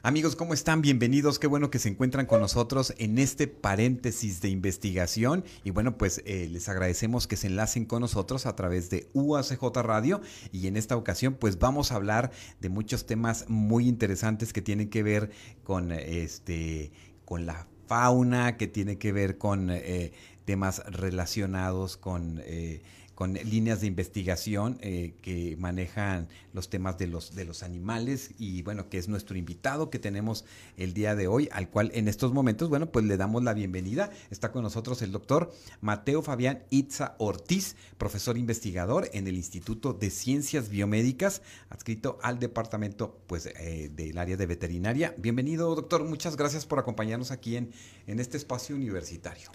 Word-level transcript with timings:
Amigos, 0.00 0.36
¿cómo 0.36 0.54
están? 0.54 0.80
Bienvenidos. 0.80 1.40
Qué 1.40 1.48
bueno 1.48 1.70
que 1.70 1.80
se 1.80 1.88
encuentran 1.88 2.26
con 2.26 2.40
nosotros 2.40 2.94
en 2.98 3.18
este 3.18 3.48
paréntesis 3.48 4.40
de 4.40 4.48
investigación. 4.48 5.44
Y 5.64 5.70
bueno, 5.70 5.98
pues 5.98 6.22
eh, 6.24 6.46
les 6.48 6.68
agradecemos 6.68 7.26
que 7.26 7.36
se 7.36 7.48
enlacen 7.48 7.84
con 7.84 8.02
nosotros 8.02 8.46
a 8.46 8.54
través 8.54 8.90
de 8.90 9.10
UACJ 9.12 9.60
Radio. 9.82 10.20
Y 10.52 10.68
en 10.68 10.76
esta 10.76 10.96
ocasión, 10.96 11.34
pues 11.34 11.58
vamos 11.58 11.90
a 11.90 11.96
hablar 11.96 12.30
de 12.60 12.68
muchos 12.68 13.06
temas 13.06 13.46
muy 13.48 13.88
interesantes 13.88 14.52
que 14.52 14.62
tienen 14.62 14.88
que 14.88 15.02
ver 15.02 15.30
con 15.64 15.90
este 15.90 16.92
con 17.24 17.44
la 17.44 17.66
fauna, 17.88 18.56
que 18.56 18.68
tiene 18.68 18.98
que 18.98 19.10
ver 19.10 19.36
con 19.36 19.68
eh, 19.70 20.12
temas 20.44 20.84
relacionados 20.86 21.96
con 21.96 22.40
eh, 22.44 22.82
con 23.18 23.34
líneas 23.34 23.80
de 23.80 23.88
investigación 23.88 24.78
eh, 24.80 25.16
que 25.22 25.56
manejan 25.58 26.28
los 26.52 26.70
temas 26.70 26.98
de 26.98 27.08
los, 27.08 27.34
de 27.34 27.44
los 27.44 27.64
animales 27.64 28.30
y 28.38 28.62
bueno, 28.62 28.88
que 28.88 28.96
es 28.96 29.08
nuestro 29.08 29.36
invitado 29.36 29.90
que 29.90 29.98
tenemos 29.98 30.44
el 30.76 30.94
día 30.94 31.16
de 31.16 31.26
hoy, 31.26 31.48
al 31.50 31.68
cual 31.68 31.90
en 31.94 32.06
estos 32.06 32.32
momentos, 32.32 32.68
bueno, 32.68 32.92
pues 32.92 33.04
le 33.06 33.16
damos 33.16 33.42
la 33.42 33.54
bienvenida. 33.54 34.12
Está 34.30 34.52
con 34.52 34.62
nosotros 34.62 35.02
el 35.02 35.10
doctor 35.10 35.52
Mateo 35.80 36.22
Fabián 36.22 36.62
Itza 36.70 37.16
Ortiz, 37.18 37.74
profesor 37.96 38.38
investigador 38.38 39.10
en 39.12 39.26
el 39.26 39.34
Instituto 39.34 39.94
de 39.94 40.10
Ciencias 40.10 40.68
Biomédicas, 40.68 41.42
adscrito 41.70 42.20
al 42.22 42.38
departamento 42.38 43.18
pues 43.26 43.46
eh, 43.46 43.90
del 43.96 44.16
área 44.16 44.36
de 44.36 44.46
veterinaria. 44.46 45.16
Bienvenido, 45.18 45.74
doctor. 45.74 46.04
Muchas 46.04 46.36
gracias 46.36 46.66
por 46.66 46.78
acompañarnos 46.78 47.32
aquí 47.32 47.56
en, 47.56 47.72
en 48.06 48.20
este 48.20 48.36
espacio 48.36 48.76
universitario. 48.76 49.50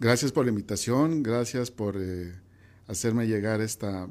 Gracias 0.00 0.32
por 0.32 0.46
la 0.46 0.50
invitación, 0.50 1.22
gracias 1.22 1.70
por... 1.70 1.96
Eh 1.96 2.43
hacerme 2.86 3.26
llegar 3.26 3.60
esta, 3.60 4.08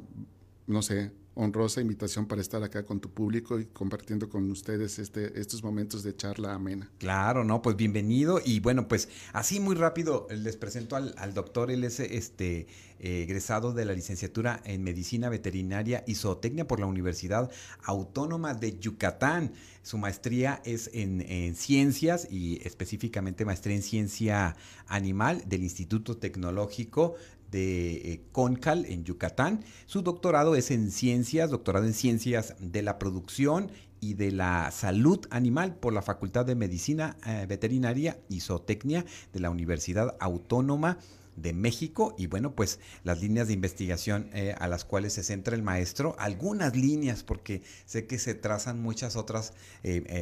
no 0.66 0.82
sé, 0.82 1.12
honrosa 1.34 1.80
invitación 1.80 2.26
para 2.26 2.40
estar 2.40 2.62
acá 2.62 2.84
con 2.84 3.00
tu 3.00 3.10
público 3.10 3.58
y 3.58 3.66
compartiendo 3.66 4.28
con 4.28 4.50
ustedes 4.50 4.98
este, 4.98 5.38
estos 5.40 5.62
momentos 5.62 6.02
de 6.02 6.16
charla 6.16 6.54
amena. 6.54 6.90
Claro, 6.98 7.44
no, 7.44 7.60
pues 7.60 7.76
bienvenido. 7.76 8.40
Y 8.44 8.60
bueno, 8.60 8.86
pues 8.88 9.08
así 9.32 9.60
muy 9.60 9.74
rápido 9.74 10.28
les 10.30 10.56
presento 10.56 10.96
al, 10.96 11.34
doctor, 11.34 11.70
él 11.70 11.82
es 11.84 11.98
este, 11.98 12.68
eh, 13.00 13.22
egresado 13.22 13.72
de 13.72 13.84
la 13.84 13.94
licenciatura 13.94 14.60
en 14.64 14.84
Medicina 14.84 15.28
Veterinaria 15.28 16.04
y 16.06 16.14
Zootecnia 16.14 16.68
por 16.68 16.78
la 16.78 16.86
Universidad 16.86 17.50
Autónoma 17.82 18.54
de 18.54 18.78
Yucatán. 18.78 19.52
Su 19.82 19.98
maestría 19.98 20.62
es 20.64 20.88
en, 20.94 21.20
en 21.20 21.56
Ciencias 21.56 22.28
y 22.30 22.60
específicamente 22.64 23.44
maestría 23.44 23.74
en 23.76 23.82
Ciencia 23.82 24.56
Animal 24.86 25.42
del 25.46 25.62
Instituto 25.62 26.16
Tecnológico 26.16 27.16
de 27.54 27.92
eh, 27.94 28.20
Concal 28.32 28.84
en 28.86 29.04
Yucatán. 29.04 29.64
Su 29.86 30.02
doctorado 30.02 30.56
es 30.56 30.72
en 30.72 30.90
ciencias, 30.90 31.50
doctorado 31.50 31.86
en 31.86 31.94
ciencias 31.94 32.56
de 32.58 32.82
la 32.82 32.98
producción 32.98 33.70
y 34.00 34.14
de 34.14 34.32
la 34.32 34.72
salud 34.72 35.24
animal 35.30 35.76
por 35.76 35.92
la 35.92 36.02
Facultad 36.02 36.44
de 36.44 36.56
Medicina 36.56 37.16
eh, 37.24 37.46
Veterinaria 37.48 38.18
y 38.28 38.40
Zootecnia 38.40 39.04
de 39.32 39.38
la 39.38 39.50
Universidad 39.50 40.16
Autónoma 40.18 40.98
de 41.36 41.52
México 41.52 42.14
y 42.18 42.26
bueno 42.26 42.54
pues 42.54 42.78
las 43.02 43.20
líneas 43.20 43.48
de 43.48 43.54
investigación 43.54 44.30
eh, 44.34 44.54
a 44.58 44.68
las 44.68 44.84
cuales 44.84 45.14
se 45.14 45.24
centra 45.24 45.56
el 45.56 45.62
maestro 45.62 46.14
algunas 46.18 46.76
líneas 46.76 47.24
porque 47.24 47.62
sé 47.86 48.06
que 48.06 48.20
se 48.20 48.34
trazan 48.34 48.80
muchas 48.80 49.16
otras 49.16 49.52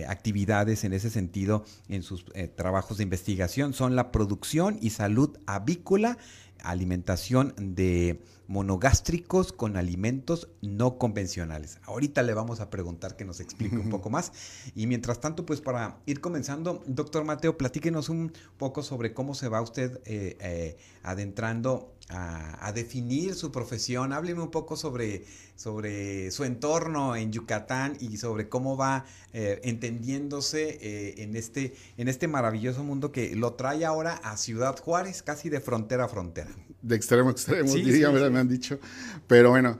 actividades 0.08 0.84
en 0.84 0.94
ese 0.94 1.10
sentido 1.10 1.66
en 1.90 2.02
sus 2.02 2.24
trabajos 2.56 2.96
de 2.96 3.02
investigación 3.02 3.74
son 3.74 3.94
la 3.94 4.10
producción 4.10 4.78
y 4.80 4.88
salud 4.88 5.36
avícola 5.44 6.16
alimentación 6.62 7.54
de 7.58 8.20
monogástricos 8.46 9.52
con 9.52 9.76
alimentos 9.76 10.48
no 10.60 10.98
convencionales. 10.98 11.78
Ahorita 11.84 12.22
le 12.22 12.34
vamos 12.34 12.60
a 12.60 12.68
preguntar 12.68 13.16
que 13.16 13.24
nos 13.24 13.40
explique 13.40 13.76
un 13.76 13.88
poco 13.88 14.10
más. 14.10 14.32
Y 14.74 14.86
mientras 14.86 15.20
tanto, 15.20 15.46
pues 15.46 15.60
para 15.60 15.98
ir 16.06 16.20
comenzando, 16.20 16.82
doctor 16.86 17.24
Mateo, 17.24 17.56
platíquenos 17.56 18.08
un 18.08 18.32
poco 18.58 18.82
sobre 18.82 19.14
cómo 19.14 19.34
se 19.34 19.48
va 19.48 19.62
usted 19.62 20.00
eh, 20.04 20.36
eh, 20.40 20.76
adentrando 21.02 21.94
a, 22.12 22.72
definir 22.72 23.34
su 23.34 23.52
profesión. 23.52 24.12
Hábleme 24.12 24.42
un 24.42 24.50
poco 24.50 24.76
sobre, 24.76 25.24
sobre 25.56 26.30
su 26.30 26.44
entorno 26.44 27.16
en 27.16 27.32
Yucatán 27.32 27.96
y 28.00 28.16
sobre 28.16 28.48
cómo 28.48 28.76
va 28.76 29.04
eh, 29.32 29.60
entendiéndose 29.64 30.78
eh, 30.80 31.22
en, 31.22 31.36
este, 31.36 31.74
en 31.96 32.08
este 32.08 32.28
maravilloso 32.28 32.82
mundo 32.84 33.12
que 33.12 33.34
lo 33.36 33.54
trae 33.54 33.84
ahora 33.84 34.14
a 34.22 34.36
Ciudad 34.36 34.78
Juárez, 34.78 35.22
casi 35.22 35.48
de 35.48 35.60
frontera 35.60 36.04
a 36.04 36.08
frontera. 36.08 36.50
De 36.80 36.96
extremo 36.96 37.28
a 37.28 37.32
extremo, 37.32 37.72
diría, 37.72 38.10
me 38.10 38.38
han 38.38 38.48
dicho. 38.48 38.78
Pero 39.26 39.50
bueno, 39.50 39.78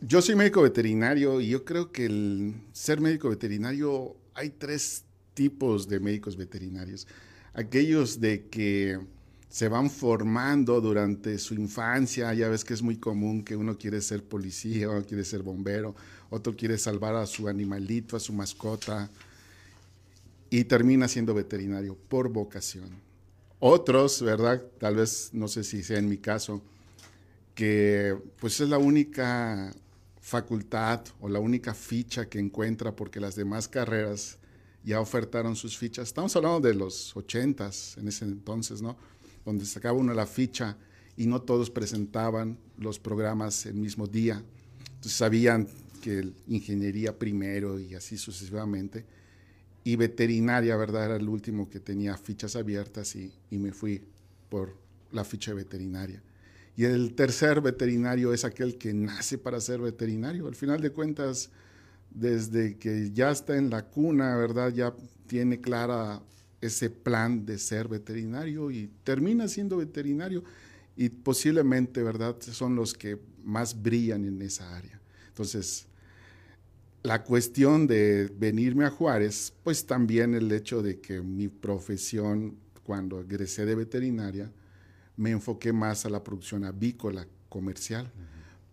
yo 0.00 0.22
soy 0.22 0.34
médico 0.34 0.62
veterinario 0.62 1.40
y 1.40 1.48
yo 1.48 1.64
creo 1.64 1.92
que 1.92 2.06
el 2.06 2.54
ser 2.72 3.00
médico 3.00 3.28
veterinario 3.28 4.16
hay 4.34 4.50
tres 4.50 5.04
tipos 5.34 5.88
de 5.88 6.00
médicos 6.00 6.36
veterinarios. 6.36 7.06
Aquellos 7.54 8.20
de 8.20 8.48
que 8.48 8.98
se 9.52 9.68
van 9.68 9.90
formando 9.90 10.80
durante 10.80 11.38
su 11.38 11.52
infancia. 11.52 12.32
Ya 12.32 12.48
ves 12.48 12.64
que 12.64 12.72
es 12.72 12.80
muy 12.80 12.96
común 12.96 13.44
que 13.44 13.54
uno 13.54 13.76
quiere 13.76 14.00
ser 14.00 14.24
policía, 14.24 14.88
o 14.88 15.04
quiere 15.04 15.24
ser 15.24 15.42
bombero, 15.42 15.94
otro 16.30 16.56
quiere 16.56 16.78
salvar 16.78 17.14
a 17.16 17.26
su 17.26 17.46
animalito, 17.48 18.16
a 18.16 18.20
su 18.20 18.32
mascota, 18.32 19.10
y 20.48 20.64
termina 20.64 21.06
siendo 21.06 21.34
veterinario 21.34 21.98
por 22.08 22.30
vocación. 22.30 22.88
Otros, 23.58 24.22
¿verdad? 24.22 24.62
Tal 24.80 24.96
vez, 24.96 25.28
no 25.34 25.48
sé 25.48 25.64
si 25.64 25.82
sea 25.82 25.98
en 25.98 26.08
mi 26.08 26.16
caso, 26.16 26.62
que 27.54 28.16
pues 28.40 28.58
es 28.58 28.70
la 28.70 28.78
única 28.78 29.70
facultad 30.22 31.04
o 31.20 31.28
la 31.28 31.40
única 31.40 31.74
ficha 31.74 32.26
que 32.26 32.38
encuentra 32.38 32.96
porque 32.96 33.20
las 33.20 33.36
demás 33.36 33.68
carreras 33.68 34.38
ya 34.82 34.98
ofertaron 34.98 35.56
sus 35.56 35.76
fichas. 35.76 36.08
Estamos 36.08 36.34
hablando 36.36 36.66
de 36.66 36.74
los 36.74 37.14
ochentas 37.14 37.98
en 37.98 38.08
ese 38.08 38.24
entonces, 38.24 38.80
¿no? 38.80 38.96
Donde 39.44 39.64
sacaba 39.64 39.98
uno 39.98 40.14
la 40.14 40.26
ficha 40.26 40.76
y 41.16 41.26
no 41.26 41.42
todos 41.42 41.70
presentaban 41.70 42.58
los 42.78 42.98
programas 42.98 43.66
el 43.66 43.74
mismo 43.74 44.06
día. 44.06 44.42
Entonces 44.86 45.12
sabían 45.12 45.68
que 46.00 46.32
ingeniería 46.48 47.18
primero 47.18 47.78
y 47.78 47.94
así 47.94 48.16
sucesivamente. 48.16 49.04
Y 49.84 49.96
veterinaria, 49.96 50.76
¿verdad? 50.76 51.06
Era 51.06 51.16
el 51.16 51.28
último 51.28 51.68
que 51.68 51.80
tenía 51.80 52.16
fichas 52.16 52.56
abiertas 52.56 53.16
y, 53.16 53.32
y 53.50 53.58
me 53.58 53.72
fui 53.72 54.02
por 54.48 54.76
la 55.10 55.24
ficha 55.24 55.54
veterinaria. 55.54 56.22
Y 56.76 56.84
el 56.84 57.14
tercer 57.14 57.60
veterinario 57.60 58.32
es 58.32 58.44
aquel 58.44 58.78
que 58.78 58.94
nace 58.94 59.38
para 59.38 59.60
ser 59.60 59.80
veterinario. 59.80 60.46
Al 60.46 60.54
final 60.54 60.80
de 60.80 60.90
cuentas, 60.90 61.50
desde 62.10 62.76
que 62.78 63.10
ya 63.12 63.30
está 63.30 63.56
en 63.56 63.70
la 63.70 63.84
cuna, 63.84 64.36
¿verdad? 64.36 64.72
Ya 64.72 64.94
tiene 65.26 65.60
clara 65.60 66.22
ese 66.62 66.88
plan 66.88 67.44
de 67.44 67.58
ser 67.58 67.88
veterinario 67.88 68.70
y 68.70 68.88
termina 69.04 69.48
siendo 69.48 69.76
veterinario 69.76 70.42
y 70.96 71.08
posiblemente, 71.08 72.02
¿verdad?, 72.02 72.36
son 72.40 72.76
los 72.76 72.94
que 72.94 73.18
más 73.44 73.82
brillan 73.82 74.24
en 74.24 74.40
esa 74.40 74.76
área. 74.76 75.00
Entonces, 75.28 75.86
la 77.02 77.24
cuestión 77.24 77.88
de 77.88 78.32
venirme 78.38 78.84
a 78.84 78.90
Juárez, 78.90 79.52
pues 79.64 79.86
también 79.86 80.34
el 80.34 80.50
hecho 80.52 80.82
de 80.82 81.00
que 81.00 81.20
mi 81.20 81.48
profesión, 81.48 82.56
cuando 82.84 83.20
egresé 83.20 83.66
de 83.66 83.74
veterinaria, 83.74 84.52
me 85.16 85.30
enfoqué 85.30 85.72
más 85.72 86.06
a 86.06 86.10
la 86.10 86.22
producción 86.22 86.64
avícola 86.64 87.26
comercial, 87.48 88.10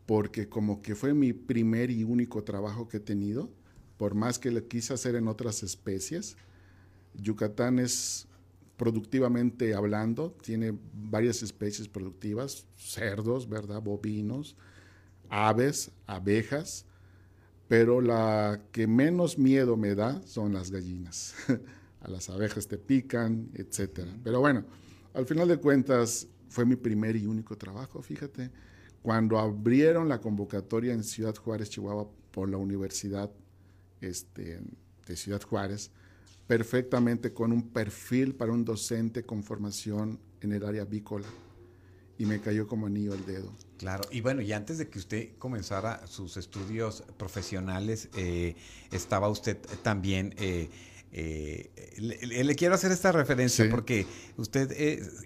porque 0.06 0.48
como 0.48 0.82
que 0.84 0.94
fue 0.94 1.14
mi 1.16 1.34
primer 1.34 1.90
y 1.90 2.04
único 2.04 2.44
trabajo 2.44 2.88
que 2.88 2.98
he 2.98 3.02
tenido, 3.02 3.50
por 3.98 4.14
más 4.14 4.38
que 4.38 4.52
lo 4.52 4.68
quise 4.68 4.94
hacer 4.94 5.16
en 5.16 5.28
otras 5.28 5.64
especies, 5.64 6.38
Yucatán 7.14 7.80
es 7.80 8.28
productivamente 8.78 9.74
hablando, 9.74 10.32
tiene 10.42 10.78
varias 10.94 11.44
especies 11.44 11.90
productivas, 11.90 12.66
cerdos, 12.78 13.50
¿verdad? 13.50 13.82
Bovinos, 13.82 14.56
aves, 15.30 15.92
abejas, 16.08 16.86
pero 17.68 18.02
la 18.02 18.62
que 18.72 18.88
menos 18.88 19.38
miedo 19.38 19.76
me 19.76 19.96
da 19.96 20.22
son 20.26 20.54
las 20.54 20.72
gallinas. 20.72 21.36
A 22.02 22.10
las 22.10 22.30
abejas 22.30 22.68
te 22.68 22.78
pican, 22.78 23.50
etc. 23.54 24.08
Pero 24.24 24.40
bueno, 24.40 24.64
al 25.14 25.26
final 25.26 25.50
de 25.50 25.58
cuentas 25.58 26.28
fue 26.48 26.66
mi 26.66 26.78
primer 26.78 27.18
y 27.18 27.26
único 27.26 27.58
trabajo, 27.58 28.02
fíjate. 28.02 28.50
Cuando 29.02 29.38
abrieron 29.38 30.08
la 30.08 30.22
convocatoria 30.22 30.94
en 30.94 31.04
Ciudad 31.04 31.36
Juárez, 31.36 31.70
Chihuahua, 31.70 32.10
por 32.32 32.50
la 32.50 32.56
Universidad 32.56 33.30
este, 34.00 34.62
de 35.06 35.16
Ciudad 35.18 35.42
Juárez, 35.42 35.92
perfectamente 36.50 37.32
con 37.32 37.52
un 37.52 37.70
perfil 37.70 38.34
para 38.34 38.52
un 38.52 38.66
docente 38.66 39.24
con 39.24 39.44
formación 39.44 40.20
en 40.42 40.52
el 40.52 40.66
área 40.66 40.82
avícola. 40.82 41.28
y 42.18 42.26
me 42.26 42.42
cayó 42.42 42.68
como 42.68 42.88
anillo 42.88 43.14
al 43.14 43.26
dedo. 43.26 43.54
Claro, 43.78 44.04
y 44.12 44.20
bueno, 44.20 44.42
y 44.42 44.52
antes 44.52 44.78
de 44.78 44.90
que 44.90 45.00
usted 45.00 45.38
comenzara 45.38 46.06
sus 46.06 46.36
estudios 46.36 47.04
profesionales, 47.18 48.10
eh, 48.18 48.56
estaba 48.92 49.30
usted 49.30 49.58
también... 49.84 50.34
Eh, 50.38 50.70
eh, 51.12 51.72
le, 51.98 52.56
quiero 52.56 52.76
hacer 52.76 52.92
esta 52.92 53.12
referencia 53.12 53.68
porque 53.70 54.06
usted 54.38 54.70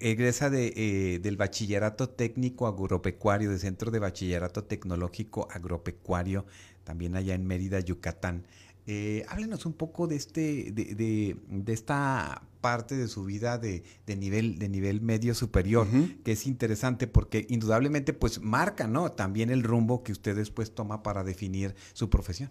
egresa 0.00 0.50
de, 0.50 1.20
del 1.22 1.36
Bachillerato 1.36 2.08
Técnico 2.08 2.66
Agropecuario, 2.66 3.50
del 3.50 3.58
Centro 3.58 3.90
de 3.90 3.98
Bachillerato 3.98 4.64
Tecnológico 4.64 5.48
Agropecuario, 5.50 6.46
también 6.84 7.16
allá 7.16 7.34
en 7.34 7.46
Mérida, 7.46 7.80
Yucatán. 7.80 8.46
Eh, 8.86 9.24
háblenos 9.28 9.64
un 9.64 9.72
poco 9.72 10.06
de 10.06 10.16
este, 10.16 10.70
de, 10.72 11.36
de, 11.48 11.72
esta 11.72 12.42
parte 12.60 12.94
de 12.94 13.08
su 13.08 13.24
vida 13.24 13.56
de, 13.56 13.82
de 14.06 14.16
nivel, 14.16 14.58
de 14.58 14.68
nivel 14.68 15.00
medio 15.00 15.34
superior, 15.34 15.86
que 16.22 16.32
es 16.32 16.46
interesante 16.46 17.06
porque 17.06 17.46
indudablemente 17.48 18.12
pues 18.12 18.42
marca, 18.42 18.86
¿no? 18.86 19.12
También 19.12 19.48
el 19.48 19.62
rumbo 19.62 20.02
que 20.02 20.12
usted 20.12 20.36
después 20.36 20.74
toma 20.74 21.02
para 21.02 21.24
definir 21.24 21.74
su 21.94 22.10
profesión. 22.10 22.50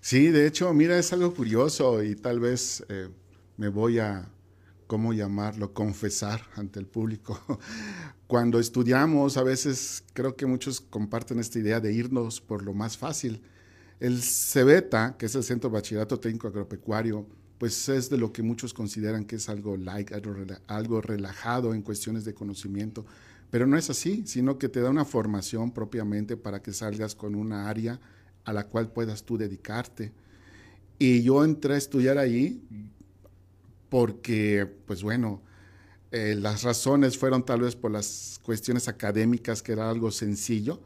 Sí, 0.00 0.28
de 0.28 0.46
hecho, 0.46 0.72
mira, 0.72 0.98
es 0.98 1.12
algo 1.12 1.34
curioso 1.34 2.02
y 2.02 2.14
tal 2.14 2.40
vez 2.40 2.82
eh, 2.88 3.10
me 3.58 3.68
voy 3.68 3.98
a, 3.98 4.30
¿cómo 4.86 5.12
llamarlo? 5.12 5.74
Confesar 5.74 6.42
ante 6.56 6.80
el 6.80 6.86
público. 6.86 7.38
Cuando 8.26 8.58
estudiamos, 8.58 9.36
a 9.36 9.42
veces 9.42 10.02
creo 10.14 10.34
que 10.34 10.46
muchos 10.46 10.80
comparten 10.80 11.40
esta 11.40 11.58
idea 11.58 11.80
de 11.80 11.92
irnos 11.92 12.40
por 12.40 12.62
lo 12.62 12.72
más 12.72 12.96
fácil 12.96 13.42
el 14.00 14.22
CEBETA, 14.22 15.16
que 15.16 15.26
es 15.26 15.34
el 15.34 15.44
Centro 15.44 15.70
Bachillerato 15.70 16.18
Técnico 16.18 16.48
Agropecuario, 16.48 17.26
pues 17.58 17.88
es 17.88 18.10
de 18.10 18.18
lo 18.18 18.32
que 18.32 18.42
muchos 18.42 18.74
consideran 18.74 19.24
que 19.24 19.36
es 19.36 19.48
algo 19.48 19.76
light, 19.76 20.10
algo 20.66 21.00
relajado 21.00 21.72
en 21.74 21.82
cuestiones 21.82 22.24
de 22.24 22.34
conocimiento, 22.34 23.06
pero 23.50 23.66
no 23.66 23.78
es 23.78 23.88
así, 23.88 24.24
sino 24.26 24.58
que 24.58 24.68
te 24.68 24.80
da 24.80 24.90
una 24.90 25.04
formación 25.04 25.70
propiamente 25.70 26.36
para 26.36 26.60
que 26.60 26.72
salgas 26.72 27.14
con 27.14 27.34
una 27.34 27.68
área 27.68 28.00
a 28.44 28.52
la 28.52 28.66
cual 28.66 28.90
puedas 28.90 29.22
tú 29.22 29.38
dedicarte. 29.38 30.12
Y 30.98 31.22
yo 31.22 31.44
entré 31.44 31.74
a 31.74 31.78
estudiar 31.78 32.18
ahí 32.18 32.62
porque, 33.88 34.68
pues 34.86 35.02
bueno, 35.02 35.40
eh, 36.10 36.36
las 36.38 36.62
razones 36.64 37.16
fueron 37.16 37.44
tal 37.44 37.60
vez 37.60 37.76
por 37.76 37.90
las 37.90 38.40
cuestiones 38.42 38.88
académicas, 38.88 39.62
que 39.62 39.72
era 39.72 39.88
algo 39.88 40.10
sencillo, 40.10 40.80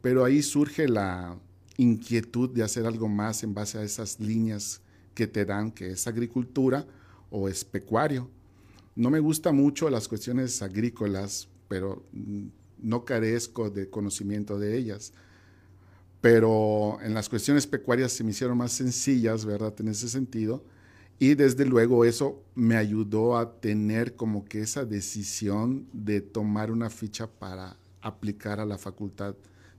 pero 0.00 0.24
ahí 0.24 0.42
surge 0.42 0.88
la, 0.88 1.38
inquietud 1.76 2.50
de 2.50 2.62
hacer 2.62 2.86
algo 2.86 3.08
más 3.08 3.42
en 3.42 3.54
base 3.54 3.78
a 3.78 3.82
esas 3.82 4.20
líneas 4.20 4.80
que 5.14 5.26
te 5.26 5.44
dan, 5.44 5.70
que 5.70 5.90
es 5.92 6.06
agricultura 6.06 6.86
o 7.30 7.48
es 7.48 7.64
pecuario. 7.64 8.28
No 8.96 9.10
me 9.10 9.20
gusta 9.20 9.52
mucho 9.52 9.90
las 9.90 10.06
cuestiones 10.08 10.62
agrícolas, 10.62 11.48
pero 11.68 12.04
no 12.78 13.04
carezco 13.04 13.70
de 13.70 13.90
conocimiento 13.90 14.58
de 14.58 14.76
ellas. 14.76 15.12
Pero 16.20 16.98
en 17.02 17.12
las 17.12 17.28
cuestiones 17.28 17.66
pecuarias 17.66 18.12
se 18.12 18.24
me 18.24 18.30
hicieron 18.30 18.56
más 18.56 18.72
sencillas, 18.72 19.44
¿verdad? 19.44 19.74
En 19.80 19.88
ese 19.88 20.08
sentido. 20.08 20.64
Y 21.18 21.34
desde 21.34 21.64
luego 21.64 22.04
eso 22.04 22.42
me 22.54 22.76
ayudó 22.76 23.36
a 23.36 23.60
tener 23.60 24.16
como 24.16 24.44
que 24.44 24.60
esa 24.60 24.84
decisión 24.84 25.86
de 25.92 26.20
tomar 26.20 26.70
una 26.70 26.90
ficha 26.90 27.26
para 27.26 27.76
aplicar 28.00 28.60
a 28.60 28.66
la 28.66 28.78
facultad 28.78 29.34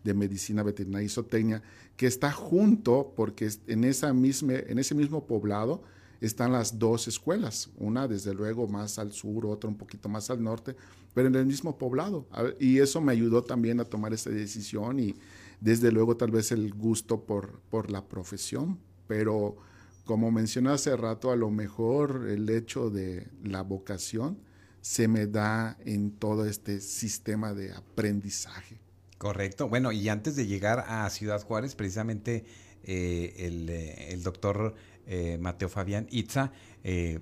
de 0.06 0.14
Medicina 0.14 0.64
Veterinaria 0.64 1.08
y 1.08 1.10
Zootecnia, 1.10 1.64
que 1.98 2.06
está 2.06 2.32
junto, 2.32 3.12
porque 3.16 3.50
en, 3.68 3.84
esa 3.84 4.14
misma, 4.14 4.54
en 4.54 4.78
ese 4.78 4.94
mismo 4.94 5.26
poblado 5.26 5.82
están 6.22 6.54
las 6.54 6.78
dos 6.78 7.08
escuelas, 7.08 7.70
una 7.78 8.08
desde 8.08 8.34
luego 8.34 8.68
más 8.68 9.00
al 9.00 9.12
sur, 9.12 9.48
otra 9.48 9.68
un 9.70 9.78
poquito 9.78 10.08
más 10.08 10.30
al 10.30 10.42
norte, 10.44 10.76
pero 11.14 11.28
en 11.28 11.36
el 11.36 11.46
mismo 11.46 11.78
poblado. 11.78 12.28
Y 12.60 12.78
eso 12.78 13.02
me 13.02 13.12
ayudó 13.12 13.44
también 13.44 13.80
a 13.80 13.86
tomar 13.86 14.14
esa 14.14 14.30
decisión 14.30 15.00
y 15.00 15.16
desde 15.60 15.92
luego 15.92 16.16
tal 16.16 16.30
vez 16.30 16.52
el 16.52 16.72
gusto 16.74 17.26
por, 17.26 17.60
por 17.72 17.90
la 17.90 18.08
profesión, 18.08 18.78
pero 19.08 19.58
como 20.06 20.32
mencioné 20.32 20.70
hace 20.70 20.96
rato, 20.96 21.32
a 21.32 21.36
lo 21.36 21.50
mejor 21.50 22.28
el 22.30 22.48
hecho 22.50 22.92
de 22.92 23.28
la 23.44 23.64
vocación 23.64 24.38
se 24.82 25.08
me 25.08 25.26
da 25.26 25.78
en 25.84 26.12
todo 26.12 26.46
este 26.46 26.80
sistema 26.80 27.56
de 27.56 27.74
aprendizaje. 27.74 28.85
Correcto. 29.18 29.70
Bueno, 29.70 29.92
y 29.92 30.10
antes 30.10 30.36
de 30.36 30.46
llegar 30.46 30.86
a 30.88 31.10
Ciudad 31.10 31.42
Juárez, 31.42 31.76
precisamente 31.76 32.46
eh, 32.84 33.34
eh, 33.38 34.08
el, 34.12 34.24
doctor 34.24 34.76
eh, 35.08 35.38
Mateo 35.40 35.70
Fabián 35.70 36.08
Itza, 36.12 36.52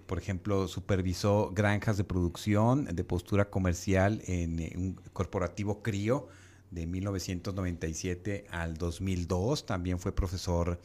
por 0.07 0.17
ejemplo, 0.17 0.67
supervisó 0.67 1.51
granjas 1.53 1.95
de 1.95 2.03
producción 2.03 2.85
de 2.85 3.03
postura 3.05 3.49
comercial 3.49 4.21
en 4.25 4.59
un 4.75 4.99
corporativo 5.13 5.81
CRIO 5.81 6.27
de 6.71 6.85
1997 6.85 8.45
al 8.49 8.75
2002. 8.75 9.65
También 9.65 9.99
fue 9.99 10.11
profesor 10.11 10.81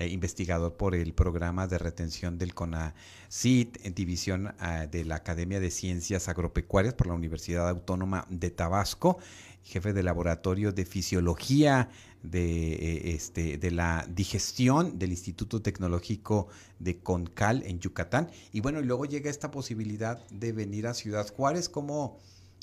investigador 0.00 0.76
por 0.76 0.94
el 0.94 1.12
programa 1.12 1.66
de 1.66 1.78
retención 1.78 2.38
del 2.38 2.54
CONACIT, 2.54 3.84
en 3.84 3.94
división 3.94 4.54
ah, 4.58 4.86
de 4.86 5.04
la 5.04 5.16
Academia 5.16 5.60
de 5.60 5.70
Ciencias 5.70 6.28
Agropecuarias 6.28 6.94
por 6.94 7.08
la 7.08 7.14
Universidad 7.14 7.68
Autónoma 7.68 8.26
de 8.30 8.50
Tabasco 8.50 9.18
jefe 9.64 9.92
de 9.92 10.02
laboratorio 10.02 10.72
de 10.72 10.84
fisiología 10.84 11.88
de, 12.22 12.72
eh, 12.72 13.14
este, 13.14 13.58
de 13.58 13.70
la 13.70 14.06
digestión 14.08 14.98
del 14.98 15.10
Instituto 15.10 15.62
Tecnológico 15.62 16.48
de 16.78 17.00
Concal 17.00 17.62
en 17.64 17.80
Yucatán. 17.80 18.30
Y 18.52 18.60
bueno, 18.60 18.80
y 18.80 18.84
luego 18.84 19.06
llega 19.06 19.30
esta 19.30 19.50
posibilidad 19.50 20.26
de 20.28 20.52
venir 20.52 20.86
a 20.86 20.94
Ciudad 20.94 21.32
Juárez. 21.34 21.68
¿Cómo, 21.68 22.18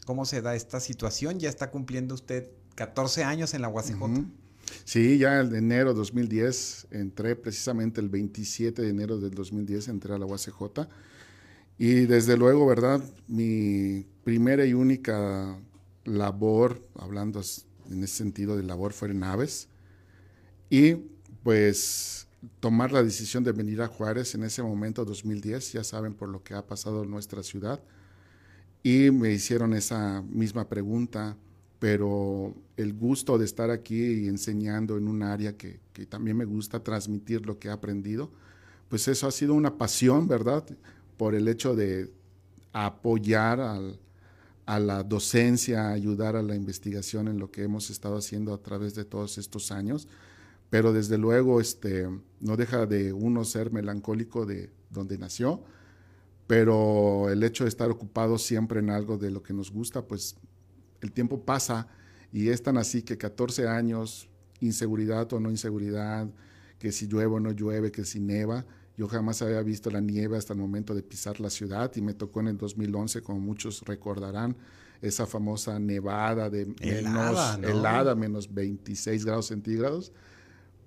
cómo 0.06 0.26
se 0.26 0.42
da 0.42 0.56
esta 0.56 0.80
situación? 0.80 1.40
Ya 1.40 1.50
está 1.50 1.71
cumpliendo 1.71 2.16
usted 2.16 2.50
14 2.76 3.24
años 3.24 3.54
en 3.54 3.62
la 3.62 3.69
UACJ. 3.69 4.00
Sí, 4.85 5.18
ya 5.18 5.40
en 5.42 5.56
enero 5.56 5.94
de 5.94 5.99
2010 5.99 6.88
entré, 6.92 7.35
precisamente 7.35 8.02
el 8.02 8.09
27 8.09 8.81
de 8.81 8.90
enero 8.90 9.19
del 9.19 9.31
2010 9.31 9.88
entré 9.88 10.14
a 10.14 10.18
la 10.18 10.26
UACJ. 10.26 10.88
Y 11.78 12.06
desde 12.06 12.35
luego, 12.38 12.66
¿verdad? 12.66 13.02
Mi 13.28 14.06
primera 14.23 14.66
y 14.66 14.73
única 14.73 15.57
labor, 16.04 16.81
hablando 16.95 17.42
en 17.90 18.04
ese 18.04 18.16
sentido 18.16 18.57
de 18.57 18.64
labor, 18.64 18.94
fue 18.94 19.09
en 19.11 19.23
aves. 19.23 19.69
Y 20.69 20.95
pues 21.44 22.28
tomar 22.59 22.92
la 22.92 23.04
decisión 23.04 23.44
de 23.44 23.52
venir 23.52 23.81
a 23.81 23.88
Juárez 23.88 24.35
en 24.35 24.44
ese 24.44 24.61
momento, 24.64 25.06
2010, 25.06 25.73
ya 25.73 25.83
saben 25.83 26.14
por 26.14 26.30
lo 26.30 26.44
que 26.44 26.54
ha 26.54 26.66
pasado 26.66 27.04
en 27.04 27.11
nuestra 27.11 27.44
ciudad. 27.44 27.81
Y 28.83 29.11
me 29.11 29.31
hicieron 29.31 29.73
esa 29.73 30.21
misma 30.21 30.68
pregunta, 30.69 31.38
pero 31.80 32.54
el 32.76 32.94
gusto 32.94 33.38
de 33.38 33.45
estar 33.45 33.71
aquí 33.71 34.04
y 34.04 34.28
enseñando 34.28 34.98
en 34.98 35.07
un 35.07 35.24
área 35.24 35.56
que, 35.56 35.80
también 36.09 36.38
me 36.38 36.45
gusta 36.45 36.83
transmitir 36.83 37.45
lo 37.45 37.57
que 37.57 37.69
he 37.69 37.71
aprendido, 37.71 38.31
pues 38.90 39.07
eso 39.07 39.28
ha 39.28 39.31
sido 39.31 39.54
una 39.54 39.78
pasión, 39.78 40.28
¿verdad? 40.28 40.66
Por 41.18 41.36
el 41.36 41.48
hecho 41.48 41.76
de 41.76 42.12
apoyar 42.74 43.59
a 44.66 44.80
la 44.80 45.04
docencia, 45.04 45.90
ayudar 45.90 46.36
a 46.36 46.44
la 46.44 46.56
investigación 46.56 47.28
en 47.28 47.40
lo 47.40 47.52
que 47.52 47.64
hemos 47.64 47.90
estado 47.90 48.18
haciendo 48.18 48.54
a 48.54 48.62
través 48.62 48.94
de 48.95 49.06
todos 49.06 49.38
estos 49.38 49.71
años, 49.71 50.07
pero 50.69 50.94
desde 50.94 51.18
luego 51.18 51.59
este, 51.59 52.07
no 52.40 52.57
deja 52.57 52.86
de 52.86 53.12
uno 53.14 53.44
ser 53.45 53.71
melancólico 53.71 54.45
de 54.45 54.69
donde 54.90 55.18
nació, 55.18 55.64
pero 56.48 57.30
el 57.30 57.44
hecho 57.44 57.64
de 57.64 57.69
estar 57.69 57.90
ocupado 57.92 58.38
siempre 58.38 58.80
en 58.80 58.90
algo 58.90 59.18
de 59.18 59.31
lo 59.31 59.44
que 59.44 59.54
nos 59.54 59.71
gusta, 59.71 60.06
pues 60.07 60.36
el 61.02 61.12
tiempo 61.12 61.42
pasa 61.42 61.88
y 62.32 62.50
es 62.50 62.62
tan 62.62 62.78
así 62.78 63.02
que 63.02 63.18
14 63.18 63.68
años, 63.68 64.30
inseguridad 64.60 65.32
o 65.34 65.40
no 65.40 65.50
inseguridad, 65.50 66.28
que 66.78 66.92
si 66.92 67.08
llueve 67.08 67.36
o 67.36 67.40
no 67.40 67.52
llueve, 67.52 67.92
que 67.92 68.06
si 68.06 68.20
neva, 68.20 68.66
yo 68.98 69.08
jamás 69.08 69.42
había 69.42 69.62
visto 69.62 69.90
la 69.90 70.02
nieve 70.02 70.38
hasta 70.38 70.54
el 70.54 70.60
momento 70.60 70.94
de 70.94 71.02
pisar 71.04 71.40
la 71.40 71.50
ciudad 71.50 71.92
y 71.96 72.02
me 72.02 72.14
tocó 72.14 72.42
en 72.42 72.50
el 72.50 72.58
2011, 72.58 73.22
como 73.22 73.40
muchos 73.40 73.82
recordarán, 73.84 74.58
esa 75.02 75.26
famosa 75.26 75.80
nevada 75.80 76.50
de 76.50 76.74
helada, 76.82 77.58
menos, 77.58 77.70
helada, 77.70 78.16
menos 78.16 78.54
26 78.54 79.24
grados 79.24 79.48
centígrados. 79.48 80.12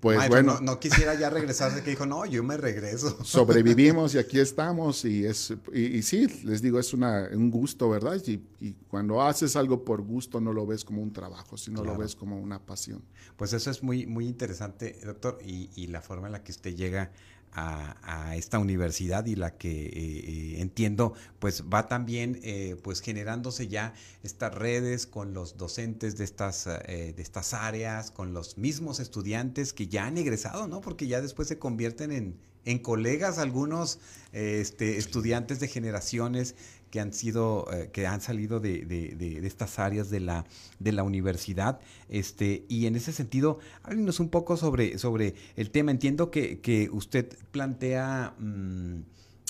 Pues 0.03 0.27
bueno. 0.27 0.59
No, 0.61 0.81
quisiera 0.81 1.13
ya 1.13 1.29
regresar 1.29 1.73
de 1.73 1.81
que 1.81 1.91
dijo, 1.91 2.05
no, 2.05 2.25
yo 2.25 2.43
me 2.43 2.57
regreso. 2.57 3.17
Sobrevivimos 3.23 4.13
y 4.15 4.17
aquí 4.17 4.37
estamos 4.37 5.05
y 5.05 5.25
es, 5.25 5.53
y, 5.71 6.01
sí, 6.01 6.27
les 6.43 6.61
digo, 6.61 6.77
es 6.77 6.93
una, 6.93 7.29
un 7.31 7.49
gusto, 7.49 7.89
¿verdad? 7.89 8.21
Y, 8.27 8.73
cuando 8.89 9.21
haces 9.21 9.55
algo 9.55 9.85
por 9.85 10.01
gusto 10.01 10.41
no 10.41 10.51
lo 10.51 10.67
ves 10.67 10.83
como 10.83 11.01
un 11.01 11.13
trabajo, 11.13 11.55
sino 11.55 11.85
lo 11.85 11.97
ves 11.97 12.15
como 12.15 12.37
una 12.37 12.59
pasión. 12.59 13.01
Pues 13.37 13.53
eso 13.53 13.71
es 13.71 13.81
muy, 13.81 14.05
muy 14.05 14.27
interesante, 14.27 14.99
doctor, 15.05 15.39
y, 15.41 15.69
y 15.75 15.87
la 15.87 16.01
forma 16.01 16.27
en 16.27 16.33
la 16.33 16.43
que 16.43 16.51
usted 16.51 16.75
llega 16.75 17.11
a, 17.55 18.35
esta 18.35 18.57
universidad 18.59 19.25
y 19.25 19.35
la 19.35 19.57
que 19.57 19.85
eh, 19.85 19.89
eh, 19.93 20.55
entiendo 20.61 21.13
pues 21.39 21.63
va 21.71 21.87
también 21.87 22.39
eh, 22.43 22.75
pues 22.81 22.99
generándose 22.99 23.67
ya 23.67 23.93
estas 24.23 24.53
redes 24.55 25.05
con 25.05 25.33
los 25.33 25.57
docentes 25.57 26.17
de 26.17 26.23
estas 26.23 26.65
de 26.65 27.13
estas 27.17 27.53
áreas 27.53 28.09
con 28.11 28.33
los 28.33 28.57
mismos 28.57 28.99
estudiantes 28.99 29.73
que 29.73 29.87
ya 29.87 30.05
han 30.05 30.17
egresado 30.17 30.67
no 30.67 30.81
porque 30.81 31.07
ya 31.07 31.21
después 31.21 31.47
se 31.47 31.59
convierten 31.59 32.11
en, 32.11 32.39
en 32.65 32.79
colegas 32.79 33.37
algunos 33.37 33.99
este, 34.31 34.97
estudiantes 34.97 35.59
de 35.59 35.67
generaciones 35.67 36.55
que 36.93 36.99
han 36.99 37.11
sido, 37.11 37.65
eh, 37.73 37.89
que 37.91 38.05
han 38.05 38.21
salido 38.21 38.59
de, 38.59 38.85
de, 38.85 39.47
estas 39.47 39.79
áreas 39.79 40.11
de 40.11 40.19
la, 40.19 40.45
de 40.77 40.91
la 40.91 41.01
universidad. 41.01 41.79
Este, 42.07 42.65
y 42.69 42.85
en 42.85 42.95
ese 42.95 43.11
sentido, 43.11 43.57
háblenos 43.81 44.19
un 44.19 44.29
poco 44.29 44.57
sobre, 44.57 44.99
sobre 44.99 45.33
el 45.55 45.71
tema. 45.71 45.89
Entiendo 45.89 46.29
que, 46.29 46.59
que 46.59 46.91
usted 46.91 47.35
plantea 47.49 48.35
mm, 48.37 48.99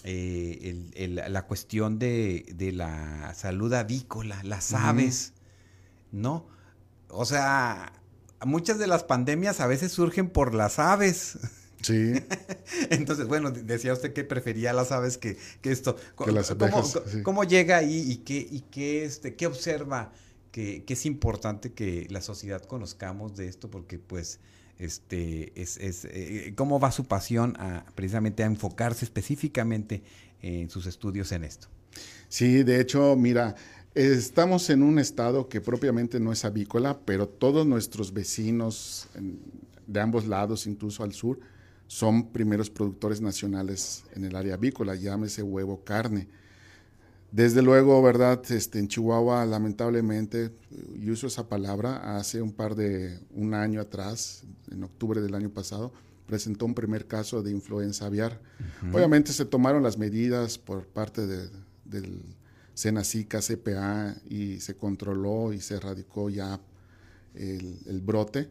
eh, 0.06 1.26
la 1.28 1.46
cuestión 1.46 2.00
de, 2.00 2.46
de, 2.56 2.72
la 2.72 3.34
salud 3.34 3.74
avícola, 3.74 4.42
las 4.44 4.74
aves, 4.74 5.34
¿no? 6.14 6.48
O 7.10 7.26
sea, 7.26 7.92
muchas 8.46 8.80
de 8.80 8.88
las 8.88 9.04
pandemias 9.04 9.60
a 9.60 9.68
veces 9.68 9.92
surgen 9.92 10.30
por 10.30 10.54
las 10.54 10.80
aves. 10.80 11.40
Sí. 11.84 12.14
Entonces, 12.90 13.28
bueno, 13.28 13.52
decía 13.52 13.94
usted 13.94 14.14
que 14.14 14.24
prefería 14.24 14.74
las 14.74 14.92
aves 14.92 15.18
que, 15.18 15.38
esto. 15.64 15.96
Que 16.24 16.32
las 16.32 16.50
abejas, 16.50 17.00
¿Cómo, 17.24 17.44
llega 17.44 17.78
ahí 17.78 18.12
y 18.12 18.18
qué, 18.18 18.48
y 18.50 18.62
qué, 18.62 19.06
este, 19.06 19.36
qué 19.36 19.46
observa 19.46 20.12
que, 20.52 20.84
es 20.88 21.06
importante 21.06 21.74
que 21.74 22.08
la 22.10 22.22
sociedad 22.22 22.64
conozcamos 22.64 23.36
de 23.36 23.48
esto? 23.48 23.70
Porque, 23.70 24.00
pues, 24.00 24.40
este, 24.80 25.52
es, 25.62 25.78
es 25.78 26.06
eh, 26.06 26.54
cómo 26.56 26.80
va 26.80 26.92
su 26.92 27.06
pasión 27.06 27.56
a, 27.60 27.86
precisamente 27.96 28.44
a 28.44 28.48
enfocarse 28.48 29.06
específicamente 29.06 30.02
en 30.42 30.70
sus 30.70 30.86
estudios 30.86 31.32
en 31.32 31.44
esto. 31.44 31.68
Sí, 32.28 32.64
de 32.64 32.80
hecho, 32.80 33.16
mira, 33.16 33.56
estamos 33.94 34.70
en 34.70 34.84
un 34.84 35.00
estado 35.00 35.50
que 35.50 35.62
propiamente 35.62 36.20
no 36.20 36.32
es 36.32 36.46
avícola, 36.46 37.00
pero 37.06 37.28
todos 37.28 37.68
nuestros 37.68 38.14
vecinos 38.14 39.08
de 39.86 40.00
ambos 40.00 40.26
lados, 40.26 40.66
incluso 40.66 41.04
al 41.04 41.14
sur, 41.14 41.40
son 41.88 42.32
primeros 42.32 42.70
productores 42.70 43.22
nacionales 43.22 44.04
en 44.16 44.26
el 44.26 44.36
área 44.36 44.56
avícola, 44.56 44.96
llámese 44.96 45.44
huevo, 45.44 45.84
carne. 45.84 46.28
Desde 47.32 47.64
luego, 47.64 48.02
¿verdad? 48.04 48.44
Este, 48.52 48.78
en 48.78 48.88
Chihuahua, 48.88 49.46
lamentablemente, 49.46 50.52
y 50.96 51.10
uso 51.10 51.26
esa 51.28 51.50
palabra, 51.50 52.18
hace 52.18 52.42
un 52.42 52.52
par 52.52 52.76
de, 52.76 53.20
un 53.32 53.56
año 53.56 53.82
atrás, 53.82 54.44
en 54.72 54.84
octubre 54.84 55.20
del 55.20 55.34
año 55.34 55.50
pasado, 55.50 55.92
presentó 56.28 56.66
un 56.66 56.76
primer 56.76 57.08
caso 57.08 57.42
de 57.42 57.52
influenza 57.52 58.06
aviar. 58.06 58.40
Obviamente 58.94 59.34
se 59.34 59.46
tomaron 59.46 59.82
las 59.82 59.98
medidas 59.98 60.60
por 60.60 60.86
parte 60.86 61.26
de, 61.26 61.50
del 61.86 62.24
Senacica, 62.76 63.40
CPA, 63.40 64.16
y 64.30 64.60
se 64.60 64.76
controló 64.76 65.54
y 65.54 65.60
se 65.60 65.76
erradicó 65.76 66.30
ya 66.30 66.62
el, 67.34 67.80
el 67.88 68.02
brote, 68.02 68.50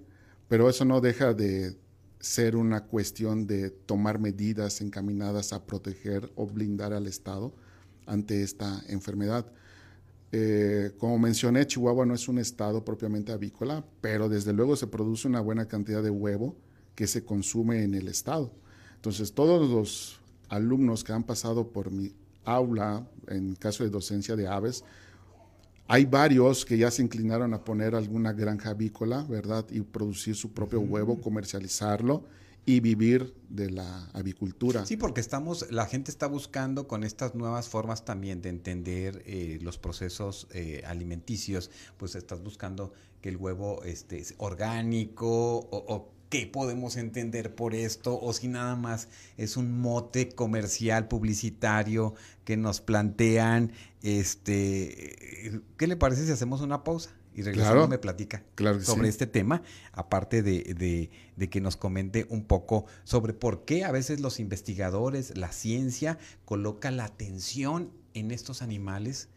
pero 0.49 0.69
eso 0.69 0.85
no 0.85 1.01
deja 1.01 1.35
de 1.35 1.77
ser 2.23 2.55
una 2.55 2.85
cuestión 2.85 3.49
de 3.49 3.71
tomar 3.71 4.21
medidas 4.21 4.81
encaminadas 4.81 5.53
a 5.53 5.67
proteger 5.67 6.31
o 6.37 6.47
blindar 6.47 6.93
al 6.93 7.09
Estado 7.09 7.53
ante 8.07 8.45
esta 8.45 8.81
enfermedad. 8.87 9.45
Eh, 10.31 10.93
como 10.99 11.19
mencioné, 11.19 11.67
Chihuahua 11.67 12.07
no 12.07 12.15
es 12.15 12.29
un 12.29 12.39
estado 12.39 12.85
propiamente 12.85 13.33
avícola, 13.33 13.85
pero 14.01 14.29
desde 14.29 14.53
luego 14.53 14.77
se 14.77 14.87
produce 14.87 15.27
una 15.27 15.41
buena 15.41 15.67
cantidad 15.67 16.01
de 16.01 16.11
huevo 16.11 16.57
que 16.95 17.09
se 17.09 17.25
consume 17.25 17.83
en 17.83 17.95
el 17.95 18.07
estado. 18.07 18.53
Entonces, 18.95 19.35
todos 19.35 19.69
los 19.69 20.21
alumnos 20.49 21.03
que 21.03 21.13
han 21.13 21.25
pasado 21.25 21.73
por 21.73 21.91
mi 21.91 22.15
aula, 22.45 23.05
en 23.27 23.57
caso 23.57 23.83
de 23.83 23.91
docencia 23.91 24.37
de 24.37 24.47
aves, 24.47 24.85
hay 25.93 26.07
varios 26.07 26.65
que 26.65 26.79
ya 26.79 26.91
se 26.91 27.03
inclinaron 27.03 27.53
a 27.53 27.65
poner 27.65 27.95
alguna 27.95 28.33
granja 28.33 28.71
avícola, 28.71 29.27
¿verdad? 29.29 29.67
Y 29.71 29.83
producir 29.83 30.35
su 30.35 30.55
propio 30.55 30.81
huevo, 30.81 31.21
comercializarlo 31.21 32.25
y 32.65 32.81
vivir 32.81 33.35
de 33.51 33.69
la 33.69 34.07
avicultura. 34.15 34.87
Sí, 34.87 34.97
porque 34.97 35.21
estamos, 35.21 35.71
la 35.71 35.85
gente 35.85 36.11
está 36.11 36.29
buscando 36.29 36.89
con 36.89 37.05
estas 37.05 37.35
nuevas 37.35 37.69
formas 37.69 38.07
también 38.07 38.41
de 38.41 38.49
entender 38.49 39.23
eh, 39.27 39.59
los 39.61 39.77
procesos 39.77 40.47
eh, 40.55 40.83
alimenticios, 40.87 41.71
pues 41.99 42.15
estás 42.15 42.43
buscando 42.43 42.95
que 43.21 43.29
el 43.29 43.37
huevo 43.37 43.83
este, 43.85 44.19
es 44.19 44.35
orgánico 44.39 45.59
o 45.59 46.11
qué 46.33 46.47
podemos 46.47 46.97
entender 46.97 47.55
por 47.55 47.75
esto 47.75 48.19
o 48.19 48.33
si 48.33 48.49
nada 48.49 48.75
más 48.75 49.09
es 49.37 49.59
un 49.59 49.79
mote 49.79 50.31
comercial 50.31 51.07
publicitario 51.07 52.15
que 52.47 52.57
nos 52.57 52.81
plantean 52.81 53.71
este 54.01 55.61
¿qué 55.77 55.87
le 55.87 55.97
parece 55.97 56.25
si 56.25 56.33
hacemos 56.33 56.63
una 56.63 56.85
pausa? 56.85 57.11
Y 57.35 57.43
regresando 57.43 57.87
me 57.87 57.99
platica 57.99 58.43
sobre 58.81 59.11
este 59.11 59.27
tema, 59.27 59.63
aparte 59.93 60.43
de, 60.43 61.11
de, 61.37 61.51
que 61.51 61.61
nos 61.61 61.77
comente 61.77 62.27
un 62.31 62.45
poco 62.45 62.87
sobre 63.05 63.35
por 63.35 63.67
qué 63.67 63.85
a 63.85 63.93
veces 63.93 64.21
los 64.21 64.39
investigadores, 64.41 65.37
la 65.37 65.51
ciencia, 65.53 66.19
coloca 66.45 66.91
la 66.91 67.05
atención 67.05 67.91
en 68.13 68.33
estos 68.33 68.61
animales, 68.61 69.31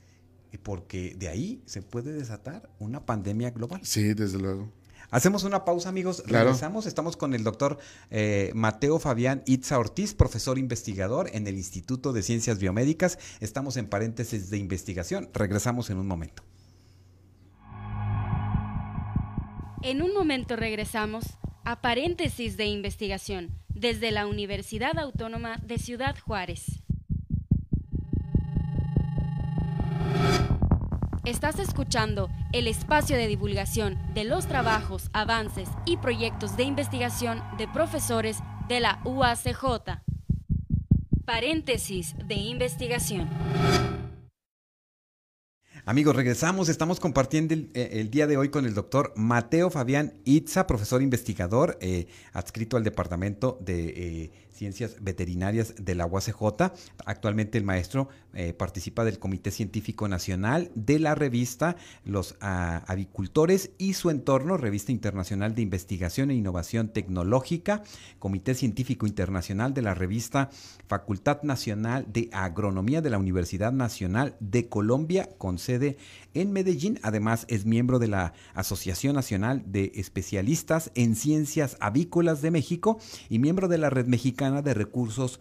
porque 0.61 1.15
de 1.17 1.29
ahí 1.29 1.61
se 1.65 1.81
puede 1.81 2.11
desatar 2.11 2.69
una 2.79 3.05
pandemia 3.05 3.51
global. 3.51 3.79
Sí, 3.83 4.13
desde 4.13 4.39
luego. 4.39 4.69
Hacemos 5.12 5.43
una 5.43 5.65
pausa, 5.65 5.89
amigos. 5.89 6.24
Regresamos. 6.25 6.85
Estamos 6.85 7.17
con 7.17 7.33
el 7.33 7.43
doctor 7.43 7.77
eh, 8.09 8.51
Mateo 8.55 9.00
Fabián 9.00 9.43
Itza 9.45 9.77
Ortiz, 9.77 10.13
profesor 10.13 10.57
investigador 10.57 11.29
en 11.33 11.47
el 11.47 11.55
Instituto 11.55 12.13
de 12.13 12.24
Ciencias 12.24 12.59
Biomédicas. 12.59 13.19
Estamos 13.39 13.77
en 13.77 13.88
paréntesis 13.88 14.50
de 14.50 14.57
investigación. 14.57 15.29
Regresamos 15.33 15.89
en 15.89 15.97
un 15.97 16.07
momento. 16.07 16.43
En 19.83 20.01
un 20.01 20.13
momento 20.13 20.55
regresamos 20.55 21.25
a 21.63 21.81
paréntesis 21.81 22.57
de 22.57 22.65
investigación 22.65 23.51
desde 23.69 24.12
la 24.12 24.25
Universidad 24.25 24.97
Autónoma 24.97 25.57
de 25.63 25.77
Ciudad 25.77 26.15
Juárez. 26.19 26.84
Estás 31.25 31.58
escuchando 31.58 32.29
el 32.53 32.67
espacio 32.67 33.17
de 33.17 33.27
divulgación 33.27 33.98
de 34.13 34.25
los 34.25 34.46
trabajos, 34.46 35.10
avances 35.12 35.67
y 35.84 35.98
proyectos 35.98 36.55
de 36.55 36.62
investigación 36.65 37.41
de 37.58 37.67
profesores 37.67 38.38
de 38.67 38.79
la 38.79 39.01
UACJ. 39.05 40.03
Paréntesis 41.25 42.13
de 42.27 42.36
investigación. 42.36 43.27
Amigos, 45.88 46.15
regresamos. 46.15 46.70
Estamos 46.70 47.00
compartiendo 47.00 47.55
el, 47.55 47.72
eh, 47.74 48.08
día 48.12 48.27
de 48.27 48.38
hoy 48.38 48.50
con 48.50 48.65
el 48.65 48.75
doctor 48.75 49.12
Mateo 49.15 49.72
Fabián 49.72 50.13
Itza, 50.25 50.67
profesor 50.67 51.01
investigador, 51.01 51.79
eh, 51.82 52.05
adscrito 52.34 52.77
al 52.77 52.84
Departamento 52.84 53.58
de 53.62 53.86
eh, 53.89 54.32
Ciencias 54.55 54.97
Veterinarias 55.01 55.75
de 55.77 55.95
la 55.95 56.05
UACJ. 56.05 56.71
Actualmente 57.05 57.57
el 57.57 57.65
maestro 57.65 58.07
participa 58.57 59.03
del 59.03 59.19
Comité 59.19 59.51
Científico 59.51 60.07
Nacional 60.07 60.71
de 60.75 61.00
la 61.00 61.15
revista 61.15 61.75
Los 62.03 62.35
ah, 62.41 62.83
Avicultores 62.88 63.71
y 63.77 63.93
su 63.93 64.09
entorno, 64.09 64.57
revista 64.57 64.91
internacional 64.91 65.55
de 65.55 65.62
investigación 65.62 66.31
e 66.31 66.35
innovación 66.35 66.89
tecnológica, 66.89 67.83
Comité 68.19 68.55
Científico 68.55 69.07
Internacional 69.07 69.74
de 69.74 69.81
la 69.81 69.93
revista 69.93 70.50
Facultad 70.88 71.43
Nacional 71.43 72.05
de 72.12 72.29
Agronomía 72.31 73.01
de 73.01 73.09
la 73.09 73.17
Universidad 73.17 73.71
Nacional 73.71 74.35
de 74.39 74.69
Colombia, 74.69 75.29
con 75.38 75.57
en 76.33 76.51
Medellín. 76.51 77.00
Además, 77.01 77.45
es 77.50 77.65
miembro 77.65 78.00
de 78.00 78.07
la 78.07 78.33
Asociación 78.53 79.15
Nacional 79.15 79.63
de 79.65 79.91
Especialistas 79.95 80.91
en 80.95 81.15
Ciencias 81.15 81.77
Avícolas 81.79 82.41
de 82.41 82.51
México 82.51 83.00
y 83.29 83.39
miembro 83.39 83.67
de 83.67 83.77
la 83.77 83.89
Red 83.89 84.07
Mexicana 84.07 84.44
de 84.51 84.73
Recursos 84.73 85.39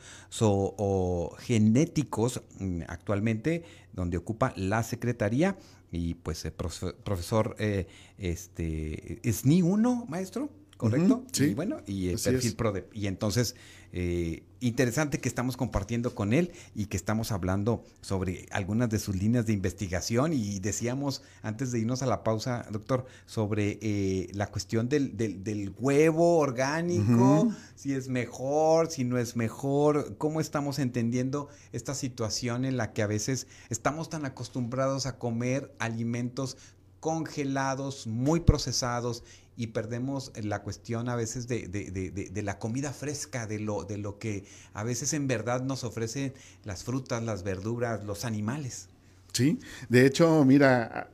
Genéticos, 1.38 2.42
mm, 2.58 2.82
actualmente, 2.88 3.64
donde 3.92 4.16
ocupa 4.16 4.52
la 4.56 4.82
Secretaría. 4.82 5.56
Y 5.92 6.14
pues, 6.14 6.44
eh, 6.44 6.50
profesor, 6.50 7.54
eh, 7.58 7.86
este, 8.18 9.20
¿es 9.28 9.44
ni 9.44 9.62
uno, 9.62 10.06
maestro? 10.08 10.50
¿Correcto? 10.76 11.24
sí. 11.32 11.44
Y 11.44 11.54
bueno, 11.54 11.78
y 11.86 12.08
el 12.08 12.18
perfil 12.18 12.56
PRODE. 12.56 12.88
Y 12.92 13.06
entonces, 13.06 13.54
eh, 13.96 14.42
interesante 14.58 15.20
que 15.20 15.28
estamos 15.28 15.56
compartiendo 15.56 16.16
con 16.16 16.32
él 16.32 16.50
y 16.74 16.86
que 16.86 16.96
estamos 16.96 17.30
hablando 17.30 17.84
sobre 18.00 18.46
algunas 18.50 18.90
de 18.90 18.98
sus 18.98 19.14
líneas 19.14 19.46
de 19.46 19.52
investigación. 19.52 20.32
Y 20.32 20.58
decíamos 20.58 21.22
antes 21.42 21.70
de 21.70 21.78
irnos 21.78 22.02
a 22.02 22.06
la 22.06 22.24
pausa, 22.24 22.66
doctor, 22.72 23.06
sobre 23.24 23.78
eh, 23.82 24.30
la 24.32 24.48
cuestión 24.48 24.88
del, 24.88 25.16
del, 25.16 25.72
huevo 25.78 26.38
orgánico, 26.38 27.52
si 27.76 27.92
es 27.92 28.08
mejor, 28.08 28.90
si 28.90 29.04
no 29.04 29.16
es 29.16 29.36
mejor, 29.36 30.16
cómo 30.18 30.40
estamos 30.40 30.80
entendiendo 30.80 31.48
esta 31.70 31.94
situación 31.94 32.64
en 32.64 32.76
la 32.76 32.92
que 32.92 33.02
a 33.02 33.06
veces 33.06 33.46
estamos 33.70 34.08
tan 34.08 34.24
acostumbrados 34.24 35.06
a 35.06 35.18
comer 35.18 35.72
alimentos 35.78 36.56
congelados, 36.98 38.06
muy 38.06 38.40
procesados 38.40 39.22
y 39.56 39.68
perdemos 39.68 40.32
la 40.42 40.62
cuestión 40.62 41.08
a 41.08 41.16
veces 41.16 41.46
de, 41.46 41.68
de, 41.68 41.90
de, 41.90 42.10
de, 42.10 42.42
la 42.42 42.58
comida 42.58 42.92
fresca, 42.92 43.46
de 43.46 43.60
lo, 43.60 43.84
de 43.84 43.98
lo 43.98 44.18
que 44.18 44.44
a 44.72 44.82
veces 44.84 45.12
en 45.12 45.28
verdad 45.28 45.62
nos 45.62 45.84
ofrecen 45.84 46.34
las 46.64 46.84
frutas, 46.84 47.22
las 47.22 47.44
verduras, 47.44 48.04
los 48.04 48.24
animales. 48.24 48.88
Sí, 49.32 49.58
de 49.88 50.06
hecho, 50.06 50.44
mira, 50.44 51.10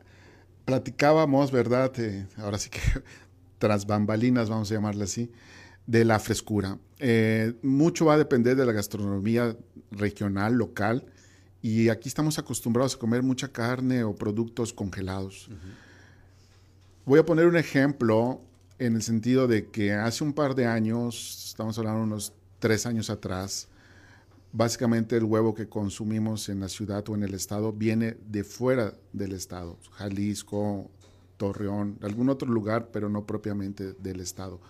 platicábamos, 0.64 1.50
¿verdad? 1.50 1.92
Eh, 1.99 2.26
ahora 2.37 2.59
sí 2.59 2.70
que 2.70 2.80
tras 3.59 3.87
bambalinas, 3.87 4.49
vamos 4.49 4.70
a 4.70 4.75
llamarle 4.75 5.04
así, 5.04 5.30
de 5.87 6.04
la 6.04 6.18
frescura. 6.18 6.78
Eh, 6.99 7.54
mucho 7.62 8.06
va 8.06 8.14
a 8.14 8.18
depender 8.18 8.56
de 8.56 8.64
la 8.64 8.73
gastronomía 8.73 9.56
regional, 9.90 10.54
local, 10.54 11.04
Y 11.62 11.90
aquí 11.90 12.09
estamos 12.09 12.38
acostumbrados 12.38 12.94
a 12.94 12.99
comer 12.99 13.23
mucha 13.23 13.49
carne 13.49 14.02
o 14.02 14.14
productos 14.14 14.73
congelados. 14.73 15.50
Voy 17.07 17.19
a 17.19 17.25
poner 17.25 17.47
un 17.47 17.57
ejemplo 17.57 18.42
en 18.78 18.95
el 18.95 19.02
sentido 19.02 19.49
de 19.49 19.66
que 19.66 19.92
hace 19.92 20.23
un 20.23 20.35
par 20.35 20.54
de 20.54 20.66
años, 20.66 21.47
estamos 21.49 21.78
hablando 21.78 22.02
unos 22.02 22.35
tres 22.59 22.85
años 22.85 23.09
atrás, 23.09 23.69
básicamente 24.52 25.16
el 25.16 25.25
huevo 25.25 25.54
que 25.54 25.66
consumimos 25.66 26.50
en 26.50 26.61
la 26.61 26.69
ciudad 26.69 27.09
o 27.09 27.14
en 27.14 27.23
el 27.23 27.33
estado 27.33 27.73
viene 27.73 28.19
de 28.26 28.45
fuera 28.45 28.92
del 29.14 29.33
estado, 29.33 29.78
Jalisco, 29.92 30.90
Torreón, 31.38 31.99
algún 32.02 32.28
otro 32.28 32.47
lugar, 32.50 32.90
pero 32.92 33.09
no 33.09 33.25
propiamente 33.25 33.95
del 33.95 34.21
estado. 34.21 34.61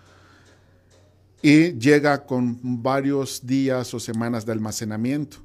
Y 1.42 1.72
llega 1.78 2.26
con 2.26 2.60
varios 2.80 3.44
días 3.44 3.92
o 3.92 3.98
semanas 3.98 4.46
de 4.46 4.52
almacenamiento. 4.52 5.38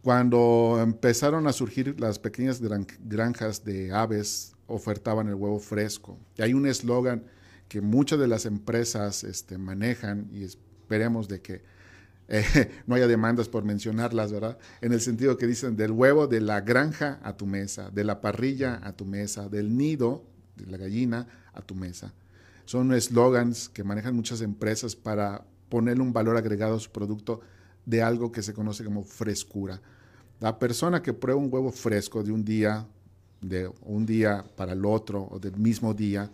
Cuando 0.00 0.78
empezaron 0.82 1.46
a 1.46 1.52
surgir 1.52 2.00
las 2.00 2.18
pequeñas 2.18 2.62
granjas 3.04 3.62
de 3.62 3.92
aves, 3.92 4.51
ofertaban 4.66 5.28
el 5.28 5.34
huevo 5.34 5.58
fresco. 5.58 6.18
Y 6.36 6.42
hay 6.42 6.54
un 6.54 6.66
eslogan 6.66 7.24
que 7.68 7.80
muchas 7.80 8.18
de 8.18 8.28
las 8.28 8.46
empresas 8.46 9.24
este, 9.24 9.58
manejan 9.58 10.28
y 10.32 10.44
esperemos 10.44 11.28
de 11.28 11.40
que 11.40 11.62
eh, 12.28 12.70
no 12.86 12.94
haya 12.94 13.06
demandas 13.06 13.48
por 13.48 13.64
mencionarlas, 13.64 14.32
¿verdad? 14.32 14.58
En 14.80 14.92
el 14.92 15.00
sentido 15.00 15.36
que 15.36 15.46
dicen 15.46 15.76
del 15.76 15.90
huevo 15.90 16.26
de 16.26 16.40
la 16.40 16.60
granja 16.60 17.18
a 17.22 17.36
tu 17.36 17.46
mesa, 17.46 17.90
de 17.90 18.04
la 18.04 18.20
parrilla 18.20 18.80
a 18.82 18.92
tu 18.92 19.04
mesa, 19.04 19.48
del 19.48 19.76
nido 19.76 20.24
de 20.56 20.66
la 20.66 20.78
gallina 20.78 21.26
a 21.52 21.62
tu 21.62 21.74
mesa. 21.74 22.14
Son 22.64 22.92
eslogans 22.92 23.68
que 23.68 23.84
manejan 23.84 24.14
muchas 24.14 24.40
empresas 24.40 24.94
para 24.96 25.44
ponerle 25.68 26.02
un 26.02 26.12
valor 26.12 26.36
agregado 26.36 26.76
a 26.76 26.80
su 26.80 26.90
producto 26.90 27.40
de 27.84 28.02
algo 28.02 28.30
que 28.30 28.42
se 28.42 28.54
conoce 28.54 28.84
como 28.84 29.02
frescura. 29.02 29.80
La 30.40 30.58
persona 30.58 31.02
que 31.02 31.12
prueba 31.12 31.40
un 31.40 31.52
huevo 31.52 31.72
fresco 31.72 32.22
de 32.22 32.32
un 32.32 32.44
día, 32.44 32.86
de 33.42 33.70
un 33.82 34.06
día 34.06 34.44
para 34.56 34.72
el 34.72 34.84
otro 34.86 35.28
o 35.30 35.38
del 35.38 35.56
mismo 35.56 35.92
día, 35.92 36.30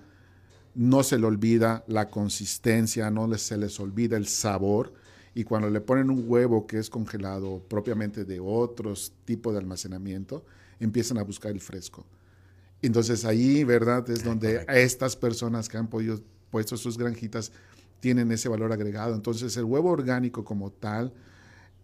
no 0.75 1.03
se 1.03 1.19
le 1.19 1.27
olvida 1.27 1.85
la 1.89 2.09
consistencia, 2.09 3.11
no 3.11 3.37
se 3.37 3.57
les 3.57 3.81
olvida 3.81 4.17
el 4.17 4.27
sabor. 4.29 4.93
Y 5.35 5.45
cuando 5.45 5.71
le 5.71 5.81
ponen 5.81 6.11
un 6.11 6.25
huevo 6.27 6.67
que 6.67 6.79
es 6.79 6.89
congelado 6.89 7.61
propiamente 7.69 8.25
de 8.25 8.39
otros 8.39 9.13
tipos 9.25 9.53
de 9.53 9.59
almacenamiento, 9.59 10.45
empiezan 10.79 11.19
a 11.19 11.23
buscar 11.23 11.51
el 11.51 11.61
fresco. 11.61 12.07
Entonces 12.81 13.25
ahí, 13.25 13.65
¿verdad? 13.65 14.09
Es 14.09 14.23
donde 14.23 14.65
estas 14.69 15.17
personas 15.17 15.69
que 15.69 15.77
han 15.77 15.89
podido, 15.89 16.21
puesto 16.51 16.77
sus 16.77 16.97
granjitas 16.97 17.51
tienen 18.01 18.31
ese 18.31 18.49
valor 18.49 18.73
agregado. 18.73 19.15
Entonces 19.15 19.57
el 19.57 19.65
huevo 19.65 19.91
orgánico 19.91 20.45
como 20.45 20.71
tal 20.71 21.13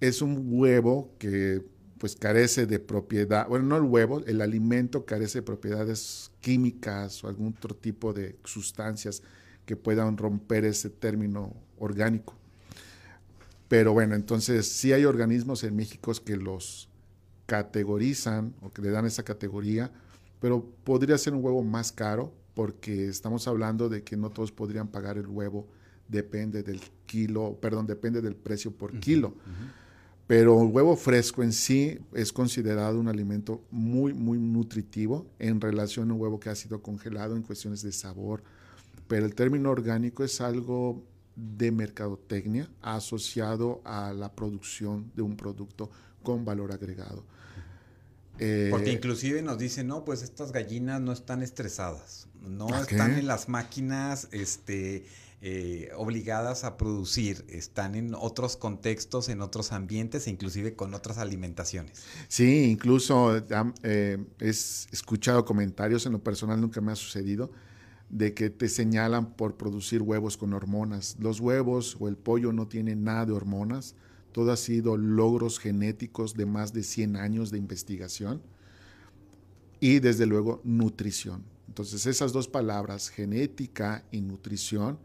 es 0.00 0.22
un 0.22 0.46
huevo 0.48 1.10
que 1.18 1.64
pues 2.04 2.16
carece 2.16 2.66
de 2.66 2.80
propiedad, 2.80 3.48
bueno, 3.48 3.64
no 3.64 3.76
el 3.78 3.84
huevo, 3.84 4.22
el 4.26 4.42
alimento 4.42 5.06
carece 5.06 5.38
de 5.38 5.42
propiedades 5.42 6.30
químicas 6.42 7.24
o 7.24 7.28
algún 7.28 7.54
otro 7.56 7.74
tipo 7.74 8.12
de 8.12 8.36
sustancias 8.44 9.22
que 9.64 9.74
puedan 9.74 10.18
romper 10.18 10.66
ese 10.66 10.90
término 10.90 11.54
orgánico. 11.78 12.34
Pero 13.68 13.94
bueno, 13.94 14.16
entonces 14.16 14.68
sí 14.68 14.92
hay 14.92 15.06
organismos 15.06 15.64
en 15.64 15.76
México 15.76 16.12
que 16.22 16.36
los 16.36 16.90
categorizan 17.46 18.54
o 18.60 18.70
que 18.70 18.82
le 18.82 18.90
dan 18.90 19.06
esa 19.06 19.22
categoría, 19.22 19.90
pero 20.42 20.62
podría 20.84 21.16
ser 21.16 21.32
un 21.32 21.42
huevo 21.42 21.62
más 21.62 21.90
caro 21.90 22.34
porque 22.52 23.08
estamos 23.08 23.48
hablando 23.48 23.88
de 23.88 24.02
que 24.02 24.18
no 24.18 24.28
todos 24.28 24.52
podrían 24.52 24.88
pagar 24.88 25.16
el 25.16 25.26
huevo, 25.26 25.66
depende 26.06 26.62
del 26.62 26.82
kilo, 27.06 27.56
perdón, 27.62 27.86
depende 27.86 28.20
del 28.20 28.36
precio 28.36 28.72
por 28.72 28.92
kilo. 29.00 29.32
Pero 30.26 30.62
el 30.62 30.68
huevo 30.68 30.96
fresco 30.96 31.42
en 31.42 31.52
sí 31.52 31.98
es 32.14 32.32
considerado 32.32 32.98
un 32.98 33.08
alimento 33.08 33.62
muy, 33.70 34.14
muy 34.14 34.38
nutritivo 34.38 35.26
en 35.38 35.60
relación 35.60 36.10
a 36.10 36.14
un 36.14 36.20
huevo 36.20 36.40
que 36.40 36.48
ha 36.48 36.54
sido 36.54 36.80
congelado 36.80 37.36
en 37.36 37.42
cuestiones 37.42 37.82
de 37.82 37.92
sabor. 37.92 38.42
Pero 39.06 39.26
el 39.26 39.34
término 39.34 39.70
orgánico 39.70 40.24
es 40.24 40.40
algo 40.40 41.02
de 41.36 41.70
mercadotecnia 41.70 42.70
asociado 42.80 43.82
a 43.84 44.14
la 44.14 44.32
producción 44.32 45.10
de 45.14 45.22
un 45.22 45.36
producto 45.36 45.90
con 46.22 46.44
valor 46.44 46.72
agregado. 46.72 47.24
Porque 48.70 48.90
eh, 48.90 48.94
inclusive 48.94 49.42
nos 49.42 49.58
dicen, 49.58 49.86
no, 49.86 50.04
pues 50.04 50.22
estas 50.22 50.50
gallinas 50.50 51.00
no 51.00 51.12
están 51.12 51.42
estresadas, 51.42 52.26
no 52.42 52.68
están 52.80 53.12
en 53.12 53.26
las 53.26 53.48
máquinas, 53.48 54.28
este, 54.32 55.06
eh, 55.40 55.90
obligadas 55.96 56.64
a 56.64 56.76
producir, 56.76 57.44
están 57.48 57.94
en 57.94 58.14
otros 58.14 58.56
contextos, 58.56 59.28
en 59.28 59.40
otros 59.40 59.72
ambientes 59.72 60.26
e 60.26 60.30
inclusive 60.30 60.74
con 60.74 60.94
otras 60.94 61.18
alimentaciones. 61.18 62.02
Sí, 62.28 62.64
incluso 62.64 63.36
eh, 63.82 64.18
he 64.40 64.48
escuchado 64.48 65.44
comentarios, 65.44 66.06
en 66.06 66.12
lo 66.12 66.24
personal 66.24 66.60
nunca 66.60 66.80
me 66.80 66.92
ha 66.92 66.96
sucedido, 66.96 67.52
de 68.08 68.34
que 68.34 68.50
te 68.50 68.68
señalan 68.68 69.34
por 69.34 69.56
producir 69.56 70.02
huevos 70.02 70.36
con 70.36 70.54
hormonas. 70.54 71.16
Los 71.20 71.40
huevos 71.40 71.96
o 72.00 72.08
el 72.08 72.16
pollo 72.16 72.52
no 72.52 72.66
tienen 72.66 73.04
nada 73.04 73.26
de 73.26 73.32
hormonas, 73.32 73.94
todo 74.34 74.50
ha 74.50 74.56
sido 74.56 74.96
logros 74.96 75.60
genéticos 75.60 76.34
de 76.34 76.44
más 76.44 76.72
de 76.72 76.82
100 76.82 77.14
años 77.14 77.52
de 77.52 77.58
investigación 77.58 78.42
y 79.78 80.00
desde 80.00 80.26
luego 80.26 80.60
nutrición. 80.64 81.44
Entonces 81.68 82.04
esas 82.06 82.32
dos 82.32 82.48
palabras, 82.48 83.10
genética 83.10 84.04
y 84.10 84.22
nutrición, 84.22 84.98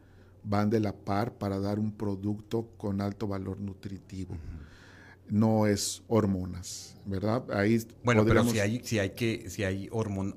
van 0.43 0.71
de 0.71 0.79
la 0.79 0.93
par 0.93 1.37
para 1.37 1.59
dar 1.59 1.77
un 1.77 1.91
producto 1.91 2.71
con 2.75 3.01
alto 3.01 3.27
valor 3.27 3.59
nutritivo. 3.59 4.35
No 5.29 5.67
es 5.67 6.01
hormonas, 6.07 6.97
¿verdad? 7.05 7.43
Ahí 7.51 7.85
bueno, 8.03 8.25
pero 8.25 8.43
si 8.45 8.59
hay, 8.59 8.81
si 8.83 8.97
hay 8.97 9.11
que, 9.11 9.47
si 9.51 9.63
hay 9.63 9.89
hormon, 9.91 10.35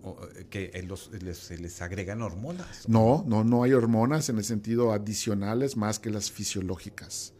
que 0.50 0.70
se 1.32 1.56
les 1.56 1.80
agregan 1.80 2.20
hormonas. 2.20 2.86
No, 2.90 3.24
no, 3.26 3.42
no 3.42 3.62
hay 3.62 3.72
hormonas 3.72 4.28
en 4.28 4.36
el 4.36 4.44
sentido 4.44 4.92
adicionales 4.92 5.78
más 5.78 5.98
que 5.98 6.10
las 6.10 6.30
fisiológicas. 6.30 7.32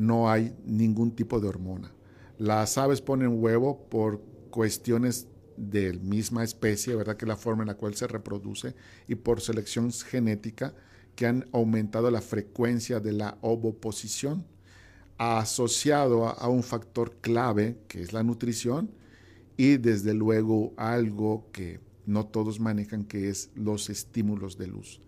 No 0.00 0.30
hay 0.30 0.56
ningún 0.64 1.14
tipo 1.14 1.40
de 1.40 1.48
hormona. 1.48 1.92
Las 2.38 2.78
aves 2.78 3.02
ponen 3.02 3.38
huevo 3.38 3.86
por 3.90 4.22
cuestiones 4.48 5.28
de 5.58 5.92
misma 5.92 6.42
especie, 6.42 6.94
¿verdad? 6.94 7.18
Que 7.18 7.26
es 7.26 7.28
la 7.28 7.36
forma 7.36 7.64
en 7.64 7.66
la 7.66 7.76
cual 7.76 7.94
se 7.94 8.06
reproduce 8.06 8.74
y 9.08 9.16
por 9.16 9.42
selección 9.42 9.92
genética 9.92 10.72
que 11.14 11.26
han 11.26 11.44
aumentado 11.52 12.10
la 12.10 12.22
frecuencia 12.22 12.98
de 12.98 13.12
la 13.12 13.36
ovoposición, 13.42 14.46
asociado 15.18 16.28
a, 16.28 16.48
un 16.48 16.62
factor 16.62 17.16
clave 17.20 17.76
que 17.86 18.00
es 18.00 18.14
la 18.14 18.22
nutrición 18.22 18.90
y 19.58 19.76
desde 19.76 20.14
luego 20.14 20.72
algo 20.78 21.50
que 21.52 21.78
no 22.06 22.24
todos 22.24 22.58
manejan 22.58 23.04
que 23.04 23.28
es 23.28 23.50
los 23.54 23.90
estímulos 23.90 24.56
de 24.56 24.68
luz. 24.68 25.02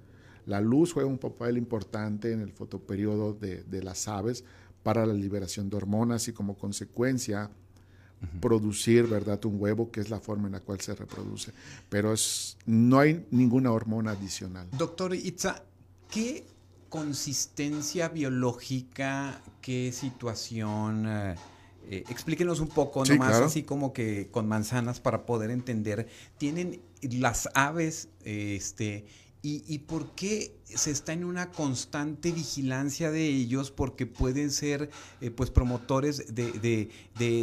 La 0.45 0.61
luz 0.61 0.93
juega 0.93 1.09
un 1.09 1.19
papel 1.19 1.57
importante 1.57 2.33
en 2.33 2.41
el 2.41 2.53
fotoperiodo 2.53 3.33
de, 3.33 3.83
las 3.83 4.09
aves 4.09 4.45
para 4.83 5.07
la 5.07 5.15
liberación 5.15 5.71
de 5.71 5.77
hormonas 5.77 6.29
y 6.29 6.33
como 6.33 6.57
consecuencia 6.57 7.51
producir, 8.41 9.09
¿verdad?, 9.09 9.45
un 9.47 9.61
huevo, 9.61 9.91
que 9.91 10.01
es 10.01 10.09
la 10.09 10.21
forma 10.21 10.47
en 10.47 10.53
la 10.53 10.61
cual 10.61 10.81
se 10.81 10.95
reproduce. 10.95 11.53
Pero 11.89 12.13
es, 12.13 12.57
no 12.67 13.01
hay 13.01 13.27
ninguna 13.33 13.73
hormona 13.73 14.13
adicional. 14.13 14.69
Doctor 14.79 15.15
Itza, 15.15 15.65
¿Qué 16.13 16.45
consistencia 16.91 18.11
biológica, 18.11 19.41
qué 19.63 19.93
situación? 19.93 21.07
Eh, 21.09 21.35
eh, 21.89 22.05
explíquenos 22.11 22.61
un 22.61 22.69
poco, 22.69 23.03
nomás 23.03 23.37
así 23.37 23.63
como 23.63 23.95
que 23.95 24.29
con 24.31 24.47
manzanas 24.47 25.01
para 25.01 25.25
poder 25.25 25.51
entender. 25.51 26.07
¿Tienen 26.37 26.83
las 27.01 27.49
aves 27.55 28.11
este, 28.25 29.07
¿Y, 29.45 29.81
por 29.81 30.15
qué 30.15 30.55
se 30.67 30.93
está 30.93 31.13
en 31.13 31.25
una 31.25 31.51
constante 31.51 32.31
vigilancia 32.31 33.11
de 33.11 33.27
ellos? 33.27 33.73
Porque 33.73 34.07
pueden 34.07 34.53
ser 34.53 34.89
eh, 35.21 35.33
pues 35.33 35.51
promotores 35.51 36.33
de, 36.33 36.89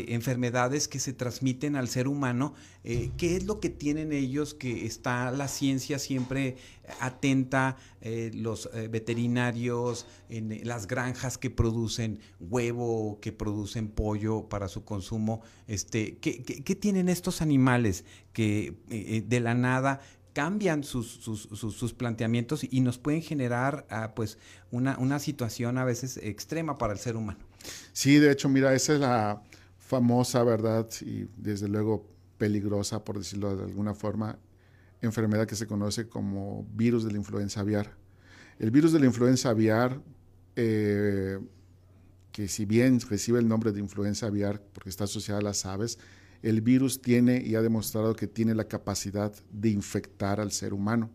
enfermedades 0.07 0.87
que 0.87 0.99
se 0.99 1.11
transmiten 1.11 1.75
al 1.75 1.89
ser 1.89 2.07
humano. 2.07 2.53
Eh, 2.85 3.11
¿Qué 3.17 3.35
es 3.35 3.43
lo 3.43 3.59
que 3.59 3.69
tienen 3.69 4.13
ellos 4.13 4.53
que 4.53 4.85
está 4.85 5.29
la 5.31 5.49
ciencia 5.49 5.99
siempre 5.99 6.55
atenta, 7.01 7.75
eh, 7.99 8.31
los 8.33 8.69
veterinarios, 8.89 10.07
en 10.29 10.65
las 10.65 10.87
granjas 10.87 11.37
que 11.37 11.49
producen 11.49 12.19
huevo, 12.39 13.19
que 13.21 13.33
producen 13.33 13.89
pollo 13.89 14.47
para 14.47 14.69
su 14.69 14.85
consumo? 14.85 15.41
Este, 15.67 16.17
¿qué, 16.19 16.43
qué 16.43 16.75
tienen 16.75 17.09
estos 17.09 17.41
animales 17.41 18.05
que 18.31 18.73
de 19.27 19.39
la 19.41 19.53
nada 19.53 19.99
cambian 20.39 20.85
sus, 20.85 21.19
sus, 21.19 21.93
planteamientos 21.93 22.63
y 22.63 22.79
nos 22.79 22.97
pueden 22.97 23.21
generar 23.21 23.85
ah, 23.89 24.13
pues 24.15 24.37
una, 24.71 24.97
una 24.97 25.19
situación 25.19 25.77
a 25.77 25.83
veces 25.83 26.15
extrema 26.15 26.77
para 26.77 26.93
el 26.93 26.99
ser 26.99 27.17
humano. 27.17 27.39
Sí, 27.91 28.19
de 28.19 28.31
hecho, 28.31 28.47
mira, 28.47 28.73
esa 28.73 28.93
es 28.93 29.01
la 29.01 29.43
famosa, 29.77 30.41
¿verdad? 30.45 30.87
Y 31.01 31.27
desde 31.35 31.67
luego 31.67 32.07
peligrosa, 32.37 33.03
por 33.03 33.17
decirlo 33.17 33.53
de 33.53 33.65
alguna 33.65 33.93
forma, 33.93 34.39
enfermedad 35.01 35.45
que 35.45 35.57
se 35.57 35.67
conoce 35.67 36.07
como 36.07 36.65
virus 36.73 37.03
de 37.03 37.11
la 37.11 37.17
influenza 37.17 37.59
aviar. 37.59 37.97
El 38.59 38.71
virus 38.71 38.93
de 38.93 39.01
la 39.01 39.07
influenza 39.07 39.49
aviar, 39.49 40.01
eh, 40.55 41.37
que 42.31 42.47
si 42.47 42.63
bien 42.63 43.01
recibe 43.01 43.39
el 43.39 43.49
nombre 43.49 43.73
de 43.73 43.81
influenza 43.81 44.27
aviar 44.27 44.61
porque 44.71 44.89
está 44.89 45.03
asociada 45.03 45.41
a 45.41 45.43
las 45.43 45.65
aves, 45.65 45.99
el 46.41 46.61
virus 46.61 47.01
tiene 47.01 47.41
y 47.45 47.55
ha 47.55 47.61
demostrado 47.61 48.15
que 48.15 48.27
tiene 48.27 48.55
la 48.55 48.67
capacidad 48.67 49.33
de 49.51 49.69
infectar 49.69 50.39
al 50.39 50.51
ser 50.51 50.73
humano. 50.73 51.09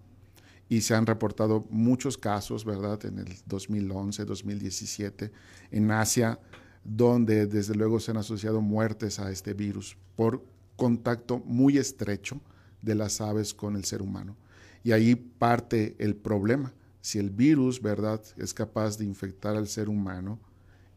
Y 0.68 0.80
se 0.80 0.94
han 0.94 1.06
reportado 1.06 1.66
muchos 1.70 2.16
casos, 2.16 2.64
¿verdad? 2.64 3.04
En 3.04 3.18
el 3.18 3.34
2011, 3.46 4.24
2017, 4.24 5.30
en 5.70 5.90
Asia, 5.90 6.38
donde 6.84 7.46
desde 7.46 7.74
luego 7.74 8.00
se 8.00 8.10
han 8.10 8.16
asociado 8.18 8.60
muertes 8.60 9.18
a 9.18 9.30
este 9.30 9.54
virus 9.54 9.96
por 10.16 10.44
contacto 10.76 11.38
muy 11.38 11.78
estrecho 11.78 12.40
de 12.82 12.94
las 12.94 13.20
aves 13.20 13.54
con 13.54 13.76
el 13.76 13.84
ser 13.84 14.02
humano. 14.02 14.36
Y 14.82 14.92
ahí 14.92 15.14
parte 15.14 15.96
el 15.98 16.14
problema. 16.14 16.74
Si 17.00 17.18
el 17.18 17.30
virus, 17.30 17.80
¿verdad?, 17.80 18.22
es 18.36 18.54
capaz 18.54 18.98
de 18.98 19.04
infectar 19.04 19.56
al 19.56 19.68
ser 19.68 19.88
humano 19.88 20.38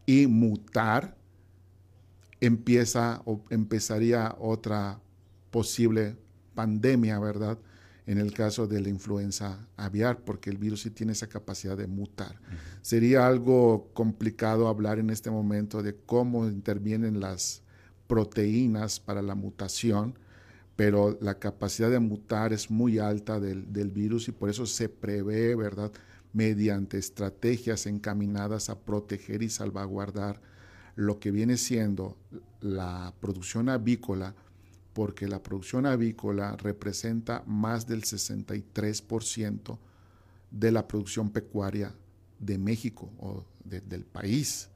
y 0.05 0.27
mutar, 0.27 1.16
empieza 2.41 3.21
o 3.25 3.43
empezaría 3.49 4.35
otra 4.39 4.99
posible 5.51 6.15
pandemia, 6.53 7.19
¿verdad? 7.19 7.57
En 8.05 8.17
el 8.19 8.33
caso 8.33 8.67
de 8.67 8.79
la 8.79 8.89
influenza 8.89 9.67
aviar, 9.75 10.23
porque 10.23 10.49
el 10.49 10.57
virus 10.57 10.83
sí 10.83 10.91
tiene 10.91 11.11
esa 11.11 11.27
capacidad 11.27 11.75
de 11.75 11.87
mutar. 11.87 12.39
Sería 12.81 13.27
algo 13.27 13.89
complicado 13.93 14.67
hablar 14.67 14.99
en 14.99 15.09
este 15.09 15.29
momento 15.29 15.83
de 15.83 15.95
cómo 15.95 16.47
intervienen 16.47 17.19
las 17.19 17.63
proteínas 18.07 18.99
para 18.99 19.21
la 19.21 19.35
mutación, 19.35 20.17
pero 20.77 21.17
la 21.21 21.39
capacidad 21.39 21.89
de 21.89 21.99
mutar 21.99 22.53
es 22.53 22.71
muy 22.71 22.99
alta 22.99 23.39
del, 23.39 23.73
del 23.73 23.91
virus 23.91 24.29
y 24.29 24.31
por 24.31 24.49
eso 24.49 24.65
se 24.65 24.87
prevé, 24.87 25.55
¿verdad? 25.55 25.91
Mediante 26.31 26.97
estrategias 26.97 27.87
encaminadas 27.87 28.69
a 28.69 28.79
proteger 28.79 29.43
y 29.43 29.49
salvaguardar 29.49 30.39
lo 30.97 31.19
que 31.19 31.29
viene 31.29 31.57
siendo 31.57 32.17
la 32.59 33.13
producción 33.21 33.69
avícola, 33.69 34.33
porque 34.93 35.27
la 35.27 35.43
producción 35.43 35.85
avícola 35.85 36.57
representa 36.57 37.43
más 37.45 37.85
del 37.85 38.01
63% 38.01 39.77
de 40.49 40.71
la 40.71 40.87
producción 40.87 41.29
pecuaria 41.29 41.93
de 42.39 42.57
México 42.57 43.11
o 43.19 43.45
del 43.63 44.05
país. 44.05 44.69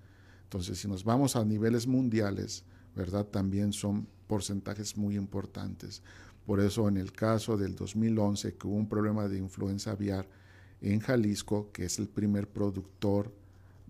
Entonces, 0.44 0.78
si 0.78 0.88
nos 0.88 1.04
vamos 1.04 1.36
a 1.36 1.44
niveles 1.44 1.88
mundiales, 1.88 2.66
¿verdad? 2.96 3.26
También 3.26 3.74
son 3.74 4.08
porcentajes 4.28 4.96
muy 4.98 5.16
importantes. 5.16 6.04
Por 6.46 6.60
eso, 6.60 6.88
en 6.88 6.98
el 6.98 7.14
caso 7.14 7.58
del 7.58 7.76
2011, 7.76 8.58
que 8.58 8.68
hubo 8.68 8.76
un 8.76 8.88
problema 8.88 9.28
de 9.28 9.40
influenza 9.40 9.92
aviar 9.92 10.30
en 10.82 11.00
Jalisco, 11.00 11.72
que 11.72 11.86
es 11.86 11.98
el 11.98 12.08
primer 12.08 12.48
productor 12.48 13.34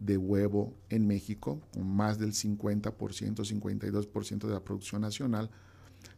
de 0.01 0.17
huevo 0.17 0.73
en 0.89 1.07
México, 1.07 1.61
con 1.71 1.87
más 1.87 2.17
del 2.17 2.33
50%, 2.33 2.91
52% 2.91 4.47
de 4.47 4.53
la 4.53 4.63
producción 4.63 5.01
nacional, 5.01 5.49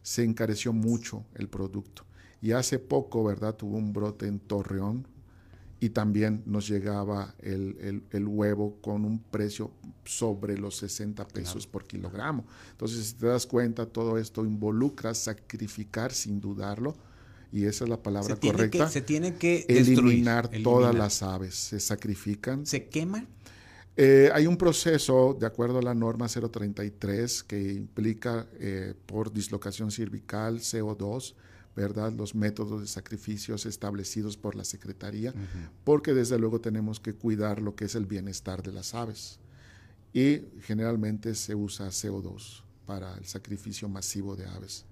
se 0.02 0.24
encareció 0.24 0.72
mucho 0.72 1.24
el 1.34 1.48
producto. 1.48 2.04
Y 2.40 2.52
hace 2.52 2.78
poco, 2.78 3.22
¿verdad? 3.24 3.54
Tuvo 3.54 3.76
un 3.76 3.92
brote 3.92 4.26
en 4.26 4.40
Torreón 4.40 5.06
y 5.80 5.90
también 5.90 6.42
nos 6.46 6.66
llegaba 6.66 7.34
el, 7.40 8.02
huevo 8.26 8.78
con 8.80 9.04
un 9.04 9.18
precio 9.18 9.70
sobre 10.04 10.56
los 10.56 10.76
60 10.76 11.28
pesos 11.28 11.66
por 11.66 11.86
kilogramo. 11.86 12.46
Entonces, 12.70 13.06
si 13.06 13.14
te 13.14 13.26
das 13.26 13.46
cuenta, 13.46 13.84
todo 13.84 14.16
esto 14.16 14.46
involucra 14.46 15.14
sacrificar 15.14 16.12
sin 16.12 16.40
dudarlo, 16.40 16.96
y 17.52 17.66
esa 17.66 17.84
es 17.84 17.90
la 17.90 18.02
palabra 18.02 18.36
correcta. 18.36 18.88
se 18.88 19.00
tiene 19.00 19.36
que 19.36 19.64
eliminar 19.68 20.48
todas 20.62 20.94
las 20.94 21.22
aves, 21.22 21.54
se 21.54 21.78
sacrifican. 21.80 22.66
¿Se 22.66 22.88
queman? 22.88 23.28
Eh, 23.96 24.30
hay 24.32 24.46
un 24.46 24.56
proceso, 24.56 25.36
de 25.38 25.46
acuerdo 25.46 25.78
a 25.78 25.82
la 25.82 25.94
norma 25.94 26.26
033, 26.28 27.44
que 27.44 27.72
implica 27.72 28.46
eh, 28.58 28.94
por 29.06 29.32
dislocación 29.32 29.90
cervical 29.90 30.58
CO2, 30.58 31.34
¿verdad? 31.76 32.12
Los 32.12 32.34
métodos 32.34 32.80
de 32.80 32.86
sacrificios 32.88 33.66
establecidos 33.66 34.36
por 34.36 34.56
la 34.56 34.64
Secretaría, 34.64 35.32
porque 35.84 36.12
desde 36.12 36.38
luego 36.38 36.60
tenemos 36.60 37.00
que 37.00 37.14
cuidar 37.14 37.60
lo 37.60 37.74
que 37.74 37.86
es 37.86 37.94
el 37.94 38.06
bienestar 38.06 38.62
de 38.62 38.72
las 38.72 38.94
aves. 38.94 39.38
Y 40.12 40.42
generalmente 40.62 41.34
se 41.34 41.56
usa 41.56 41.88
CO2 41.88 42.62
para 42.86 43.16
el 43.16 43.24
sacrificio 43.26 43.88
masivo 43.88 44.36
de 44.36 44.46
aves. 44.46 44.84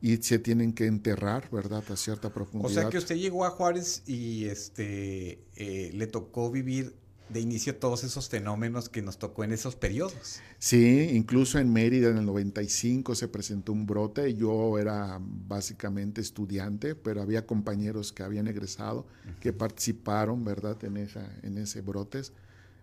Y 0.00 0.16
se 0.18 0.38
tienen 0.38 0.72
que 0.72 0.86
enterrar, 0.86 1.50
¿verdad? 1.50 1.82
A 1.90 1.96
cierta 1.96 2.32
profundidad. 2.32 2.70
O 2.70 2.74
sea 2.74 2.88
que 2.88 2.98
usted 2.98 3.16
llegó 3.16 3.44
a 3.44 3.50
Juárez 3.50 4.02
y 4.06 4.44
este, 4.44 5.42
eh, 5.56 5.90
le 5.92 6.06
tocó 6.06 6.50
vivir 6.50 6.94
de 7.32 7.40
inicio 7.40 7.76
todos 7.76 8.04
esos 8.04 8.28
fenómenos 8.28 8.88
que 8.88 9.02
nos 9.02 9.18
tocó 9.18 9.44
en 9.44 9.52
esos 9.52 9.76
periodos. 9.76 10.40
Sí, 10.58 11.10
incluso 11.12 11.58
en 11.58 11.72
Mérida 11.72 12.10
en 12.10 12.18
el 12.18 12.26
95 12.26 13.14
se 13.14 13.28
presentó 13.28 13.72
un 13.72 13.86
brote. 13.86 14.34
Yo 14.34 14.78
era 14.78 15.18
básicamente 15.20 16.20
estudiante, 16.20 16.94
pero 16.94 17.22
había 17.22 17.46
compañeros 17.46 18.12
que 18.12 18.22
habían 18.22 18.48
egresado, 18.48 19.06
que 19.40 19.52
participaron, 19.52 20.44
¿verdad?, 20.44 20.82
en, 20.84 20.96
esa, 20.96 21.24
en 21.42 21.58
ese 21.58 21.80
brotes 21.82 22.32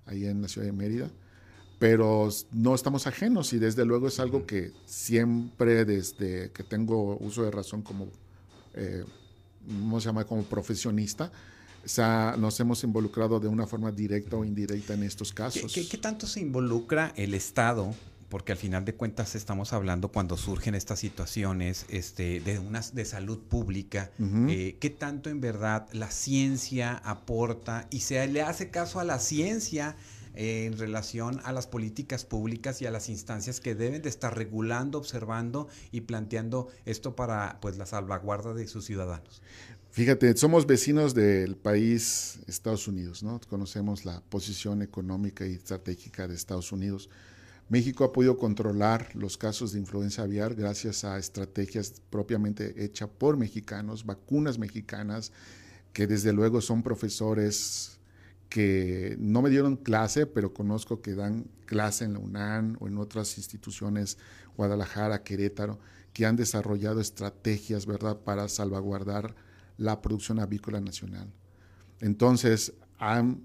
ahí 0.05 0.25
en 0.25 0.41
la 0.41 0.47
ciudad 0.47 0.67
de 0.67 0.73
Mérida. 0.73 1.11
Pero 1.77 2.29
no 2.51 2.73
estamos 2.73 3.05
ajenos 3.05 3.53
y 3.53 3.59
desde 3.59 3.85
luego 3.85 4.07
es 4.07 4.19
algo 4.19 4.47
que 4.47 4.71
siempre 4.85 5.85
desde 5.85 6.51
que 6.51 6.63
tengo 6.63 7.17
uso 7.17 7.43
de 7.43 7.51
razón 7.51 7.81
como, 7.83 8.07
eh, 8.73 9.03
¿cómo 9.67 9.99
se 9.99 10.05
llama?, 10.05 10.23
como 10.23 10.43
profesionista, 10.43 11.31
sea, 11.87 12.35
nos 12.37 12.59
hemos 12.59 12.83
involucrado 12.83 13.39
de 13.39 13.47
una 13.47 13.67
forma 13.67 13.91
directa 13.91 14.35
o 14.35 14.45
indirecta 14.45 14.93
en 14.93 15.03
estos 15.03 15.33
casos. 15.33 15.73
¿Qué, 15.73 15.97
tanto 15.97 16.27
se 16.27 16.39
involucra 16.39 17.13
el 17.15 17.33
Estado? 17.33 17.93
Porque 18.29 18.51
al 18.51 18.57
final 18.57 18.83
de 18.83 18.93
cuentas 18.93 19.35
estamos 19.35 19.71
hablando 19.71 20.09
cuando 20.09 20.35
surgen 20.35 20.75
estas 20.75 20.99
situaciones 20.99 21.85
este, 21.87 22.41
de, 22.41 22.59
unas, 22.59 22.93
de 22.93 23.05
salud 23.05 23.39
pública, 23.39 24.11
eh, 24.19 24.75
¿qué 24.81 24.89
tanto 24.89 25.29
en 25.29 25.39
verdad 25.39 25.87
la 25.93 26.11
ciencia 26.11 27.01
aporta 27.05 27.87
y 27.89 28.01
se 28.01 28.27
le 28.27 28.41
hace 28.41 28.69
caso 28.69 28.99
a 28.99 29.05
la 29.05 29.19
ciencia 29.19 29.95
en 30.37 30.77
relación 30.77 31.41
a 31.45 31.51
las 31.51 31.65
políticas 31.65 32.23
públicas 32.23 32.81
y 32.81 32.85
a 32.85 32.91
las 32.91 33.09
instancias 33.09 33.59
que 33.59 33.73
deben 33.73 34.03
de 34.03 34.09
estar 34.09 34.37
regulando, 34.37 34.99
observando 34.99 35.67
y 35.91 36.01
planteando 36.01 36.67
esto 36.85 37.15
para 37.15 37.59
pues 37.59 37.77
la 37.77 37.87
salvaguarda 37.87 38.53
de 38.53 38.67
sus 38.67 38.85
ciudadanos. 38.85 39.41
Fíjate, 39.97 40.37
somos 40.37 40.67
vecinos 40.67 41.15
del 41.15 41.55
país 41.55 42.37
Estados 42.45 42.87
Unidos, 42.87 43.23
¿no? 43.23 43.41
Conocemos 43.49 44.05
la 44.05 44.21
posición 44.21 44.83
económica 44.83 45.47
y 45.47 45.53
estratégica 45.53 46.27
de 46.27 46.35
Estados 46.35 46.71
Unidos. 46.71 47.09
México 47.67 48.03
ha 48.03 48.13
podido 48.13 48.37
controlar 48.37 49.09
los 49.15 49.39
casos 49.39 49.71
de 49.71 49.79
influenza 49.79 50.21
aviar 50.21 50.53
gracias 50.53 51.03
a 51.03 51.17
estrategias 51.17 51.99
propiamente 52.11 52.85
hechas 52.85 53.09
por 53.09 53.37
mexicanos, 53.37 54.05
vacunas 54.05 54.59
mexicanas, 54.59 55.31
que 55.93 56.05
desde 56.05 56.31
luego 56.31 56.61
son 56.61 56.83
profesores 56.83 57.97
que 58.49 59.15
no 59.19 59.41
me 59.41 59.49
dieron 59.49 59.77
clase, 59.77 60.27
pero 60.27 60.53
conozco 60.53 61.01
que 61.01 61.15
dan 61.15 61.47
clase 61.65 62.05
en 62.05 62.13
la 62.13 62.19
UNAM 62.19 62.77
o 62.79 62.87
en 62.87 62.99
otras 62.99 63.35
instituciones, 63.39 64.19
Guadalajara, 64.57 65.23
Querétaro, 65.23 65.79
que 66.13 66.27
han 66.27 66.35
desarrollado 66.35 67.01
estrategias, 67.01 67.87
¿verdad?, 67.87 68.19
para 68.19 68.47
salvaguardar 68.47 69.46
la 69.77 70.01
producción 70.01 70.39
avícola 70.39 70.81
nacional. 70.81 71.31
Entonces, 71.99 72.73
han 72.99 73.43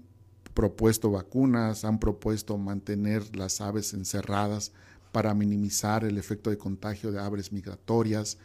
propuesto 0.53 1.11
vacunas, 1.11 1.85
han 1.85 1.99
propuesto 1.99 2.57
mantener 2.57 3.35
las 3.35 3.61
aves 3.61 3.93
encerradas 3.93 4.71
para 5.11 5.33
minimizar 5.33 6.03
el 6.03 6.17
efecto 6.17 6.49
de 6.49 6.57
contagio 6.57 7.11
de 7.11 7.19
aves 7.19 7.51
migratorias. 7.51 8.37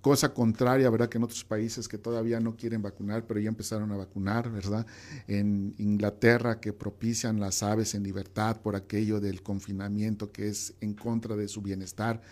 Cosa 0.00 0.32
contraria, 0.32 0.88
¿verdad? 0.90 1.08
Que 1.08 1.18
en 1.18 1.24
otros 1.24 1.44
países 1.44 1.88
que 1.88 1.98
todavía 1.98 2.38
no 2.38 2.56
quieren 2.56 2.82
vacunar, 2.82 3.26
pero 3.26 3.40
ya 3.40 3.48
empezaron 3.48 3.90
a 3.90 3.96
vacunar, 3.96 4.50
¿verdad? 4.50 4.86
En 5.26 5.74
Inglaterra 5.78 6.60
que 6.60 6.72
propician 6.72 7.40
las 7.40 7.64
aves 7.64 7.94
en 7.94 8.04
libertad 8.04 8.60
por 8.60 8.76
aquello 8.76 9.20
del 9.20 9.42
confinamiento 9.42 10.30
que 10.30 10.48
es 10.48 10.74
en 10.80 10.94
contra 10.94 11.34
de 11.34 11.48
su 11.48 11.62
bienestar 11.62 12.22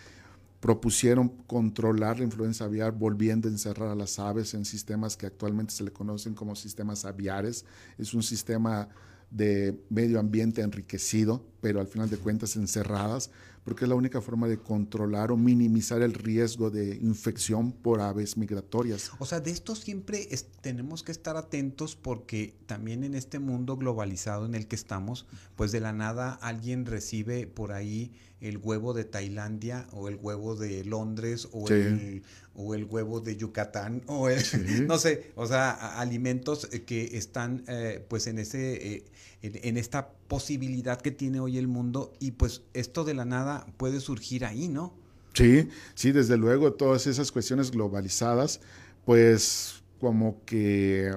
propusieron 0.59 1.29
controlar 1.45 2.17
la 2.17 2.25
influenza 2.25 2.65
aviar 2.65 2.91
volviendo 2.91 3.47
a 3.47 3.51
encerrar 3.51 3.89
a 3.89 3.95
las 3.95 4.17
aves 4.17 4.53
en 4.53 4.65
sistemas 4.65 5.15
que 5.15 5.27
actualmente 5.27 5.73
se 5.73 5.83
le 5.83 5.91
conocen 5.91 6.33
como 6.33 6.55
sistemas 6.55 7.05
aviares. 7.05 7.65
Es 7.97 8.13
un 8.13 8.23
sistema 8.23 8.89
de 9.31 9.77
medio 9.89 10.19
ambiente 10.19 10.61
enriquecido, 10.61 11.45
pero 11.61 11.79
al 11.79 11.87
final 11.87 12.09
de 12.09 12.17
cuentas 12.17 12.55
encerradas, 12.55 13.29
porque 13.67 13.83
es 13.83 13.89
la 13.89 13.95
única 13.95 14.21
forma 14.21 14.47
de 14.47 14.57
controlar 14.57 15.29
o 15.29 15.35
minimizar 15.35 16.01
el 16.01 16.13
riesgo 16.13 16.69
de 16.69 16.95
infección 17.01 17.73
por 17.73 17.99
aves 17.99 18.37
migratorias. 18.37 19.11
O 19.19 19.25
sea, 19.25 19.41
de 19.41 19.51
esto 19.51 19.75
siempre 19.75 20.29
tenemos 20.61 21.03
que 21.03 21.11
estar 21.11 21.35
atentos 21.35 21.97
porque 21.97 22.55
también 22.65 23.03
en 23.03 23.13
este 23.13 23.39
mundo 23.39 23.75
globalizado 23.75 24.45
en 24.45 24.55
el 24.55 24.67
que 24.67 24.77
estamos, 24.77 25.25
pues 25.57 25.73
de 25.73 25.81
la 25.81 25.91
nada 25.91 26.31
alguien 26.35 26.85
recibe 26.85 27.45
por 27.45 27.73
ahí 27.73 28.13
el 28.39 28.57
huevo 28.57 28.93
de 28.93 29.03
Tailandia 29.03 29.87
o 29.91 30.07
el 30.07 30.15
huevo 30.15 30.55
de 30.55 30.85
Londres 30.85 31.49
o, 31.51 31.67
el, 31.67 32.23
o 32.57 32.73
el 32.73 32.85
huevo 32.85 33.21
de 33.21 33.37
Yucatán 33.37 34.03
o 34.07 34.27
no 34.87 34.97
sé, 34.97 35.31
o 35.35 35.45
sea, 35.45 35.71
alimentos 35.99 36.67
que 36.85 37.17
están 37.17 37.63
eh, 37.67 38.03
pues 38.09 38.27
en 38.27 38.39
ese 38.39 38.95
eh, 38.95 39.05
en, 39.41 39.77
esta 39.77 40.09
posibilidad 40.27 40.99
que 40.99 41.11
tiene 41.11 41.39
hoy 41.39 41.57
el 41.57 41.67
mundo 41.67 42.11
y 42.19 42.31
pues 42.31 42.63
esto 42.73 43.05
de 43.05 43.13
la 43.13 43.23
nada 43.23 43.67
puede 43.77 43.99
surgir 43.99 44.43
ahí, 44.43 44.67
¿no? 44.67 44.93
Sí, 45.33 45.69
sí, 45.93 46.11
desde 46.11 46.35
luego, 46.35 46.73
todas 46.73 47.05
esas 47.05 47.31
cuestiones 47.31 47.69
globalizadas, 47.69 48.59
pues 49.05 49.83
como 49.99 50.43
que 50.45 51.11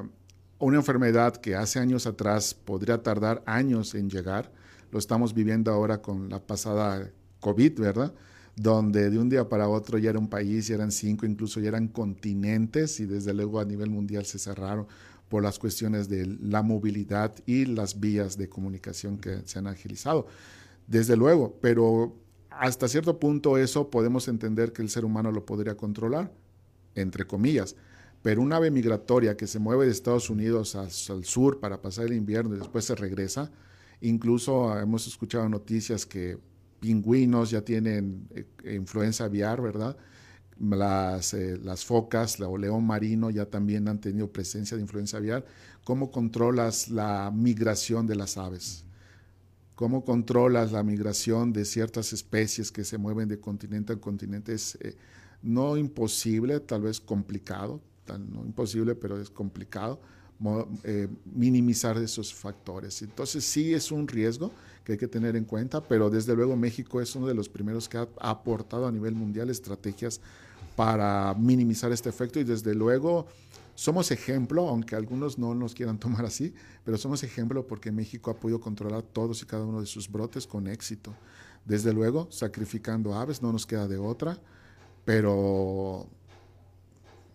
una 0.59 0.76
enfermedad 0.76 1.37
que 1.37 1.55
hace 1.55 1.79
años 1.79 2.07
atrás 2.07 2.53
podría 2.53 3.03
tardar 3.03 3.42
años 3.46 3.94
en 3.94 4.11
llegar, 4.11 4.53
lo 4.90 4.98
estamos 4.98 5.33
viviendo 5.33 5.72
ahora 5.72 6.03
con 6.03 6.29
la 6.29 6.46
pasada 6.46 7.11
COVID, 7.40 7.81
¿verdad? 7.81 8.12
Donde 8.61 9.09
de 9.09 9.18
un 9.18 9.31
día 9.31 9.49
para 9.49 9.70
otro 9.70 9.96
ya 9.96 10.11
era 10.11 10.18
un 10.18 10.29
país, 10.29 10.66
ya 10.68 10.75
eran 10.75 10.92
cinco, 10.92 11.25
incluso 11.25 11.61
ya 11.61 11.68
eran 11.68 11.88
continentes 11.88 13.01
y 13.01 13.07
desde 13.07 13.33
luego 13.33 13.59
a 13.59 13.64
nivel 13.64 13.88
mundial 13.88 14.27
se 14.27 14.38
cerraron 14.38 14.87
por 15.31 15.42
las 15.42 15.59
cuestiones 15.59 16.11
de 16.11 16.27
la 16.27 16.62
movilidad 16.62 17.35
y 17.46 17.64
las 17.64 17.99
vías 18.01 18.37
de 18.37 18.51
comunicación 18.51 19.16
que 19.16 19.40
se 19.46 19.59
han 19.59 19.66
agilizado. 19.66 20.27
Desde 20.87 21.16
luego, 21.16 21.57
pero 21.62 22.14
hasta 22.51 22.87
cierto 22.87 23.18
punto 23.18 23.57
eso 23.57 23.88
podemos 23.88 24.29
entender 24.29 24.75
que 24.75 24.83
el 24.83 24.90
ser 24.90 25.07
humano 25.07 25.33
lo 25.33 25.46
podría 25.46 25.79
controlar, 25.79 26.31
entre 26.94 27.27
comillas. 27.27 27.77
Pero 28.20 28.42
una 28.42 28.57
ave 28.57 28.70
migratoria 28.70 29.38
que 29.38 29.46
se 29.46 29.59
mueve 29.59 29.87
de 29.87 29.92
Estados 29.92 30.29
Unidos 30.29 30.77
al, 30.77 30.90
sur 31.25 31.61
para 31.61 31.81
pasar 31.81 32.05
el 32.05 32.12
invierno 32.12 32.55
y 32.55 32.59
después 32.59 32.85
se 32.85 32.94
regresa, 32.94 33.51
incluso 34.03 34.79
hemos 34.79 35.07
escuchado 35.07 35.49
noticias 35.49 36.05
que 36.05 36.37
pingüinos 36.80 37.50
ya 37.50 37.62
tienen 37.62 38.26
eh, 38.34 38.74
influenza 38.74 39.24
aviar, 39.24 39.60
¿verdad? 39.60 39.96
Las, 40.58 41.32
eh, 41.34 41.58
las 41.62 41.84
focas 41.84 42.40
o 42.40 42.58
león 42.58 42.86
marino 42.86 43.30
ya 43.30 43.46
también 43.46 43.88
han 43.88 44.00
tenido 44.00 44.30
presencia 44.30 44.76
de 44.76 44.82
influenza 44.82 45.18
aviar. 45.18 45.44
¿Cómo 45.84 46.10
controlas 46.10 46.88
la 46.88 47.30
migración 47.34 48.06
de 48.06 48.16
las 48.16 48.36
aves? 48.36 48.84
¿Cómo 49.74 50.04
controlas 50.04 50.72
la 50.72 50.82
migración 50.82 51.52
de 51.52 51.64
ciertas 51.64 52.12
especies 52.12 52.70
que 52.70 52.84
se 52.84 52.98
mueven 52.98 53.28
de 53.28 53.40
continente 53.40 53.94
a 53.94 53.96
continente? 53.96 54.52
Es 54.52 54.76
eh, 54.82 54.96
no 55.42 55.78
imposible, 55.78 56.60
tal 56.60 56.82
vez 56.82 57.00
complicado, 57.00 57.80
no 58.06 58.44
imposible, 58.44 58.94
pero 58.94 59.18
es 59.18 59.30
complicado 59.30 60.00
eh, 60.85 61.09
minimizar 61.35 61.96
esos 61.98 62.33
factores. 62.33 63.03
Entonces 63.03 63.44
sí 63.44 63.74
es 63.74 63.92
un 63.92 64.09
riesgo 64.09 64.50
que 64.85 64.92
hay 64.92 64.98
que 64.98 65.09
tener 65.09 65.37
en 65.37 65.44
cuenta, 65.44 65.83
pero 65.83 66.11
desde 66.11 66.35
luego 66.35 66.57
México 66.57 67.00
es 67.00 67.14
uno 67.14 67.26
de 67.26 67.35
los 67.35 67.48
primeros 67.48 67.88
que 67.88 67.98
ha 67.98 68.09
aportado 68.18 68.87
a 68.87 68.92
nivel 68.92 69.14
mundial 69.14 69.50
estrategias 69.50 70.20
para 70.76 71.35
minimizar 71.35 71.92
este 71.92 72.09
efecto 72.09 72.40
y 72.40 72.44
desde 72.44 72.74
luego 72.74 73.26
somos 73.74 74.11
ejemplo, 74.11 74.68
aunque 74.68 74.94
algunos 74.94 75.38
no 75.38 75.55
nos 75.55 75.74
quieran 75.74 75.98
tomar 75.98 76.24
así, 76.24 76.55
pero 76.85 76.98
somos 76.98 77.22
ejemplo 77.22 77.66
porque 77.66 77.92
México 77.92 78.31
ha 78.31 78.35
podido 78.35 78.61
controlar 78.61 79.03
todos 79.03 79.42
y 79.42 79.46
cada 79.46 79.64
uno 79.64 79.81
de 79.81 79.87
sus 79.87 80.11
brotes 80.11 80.46
con 80.46 80.68
éxito. 80.68 81.14
Desde 81.64 81.92
luego, 81.92 82.29
sacrificando 82.31 83.14
aves, 83.14 83.42
no 83.42 83.53
nos 83.53 83.66
queda 83.66 83.88
de 83.88 83.98
otra, 83.98 84.38
pero 85.05 86.09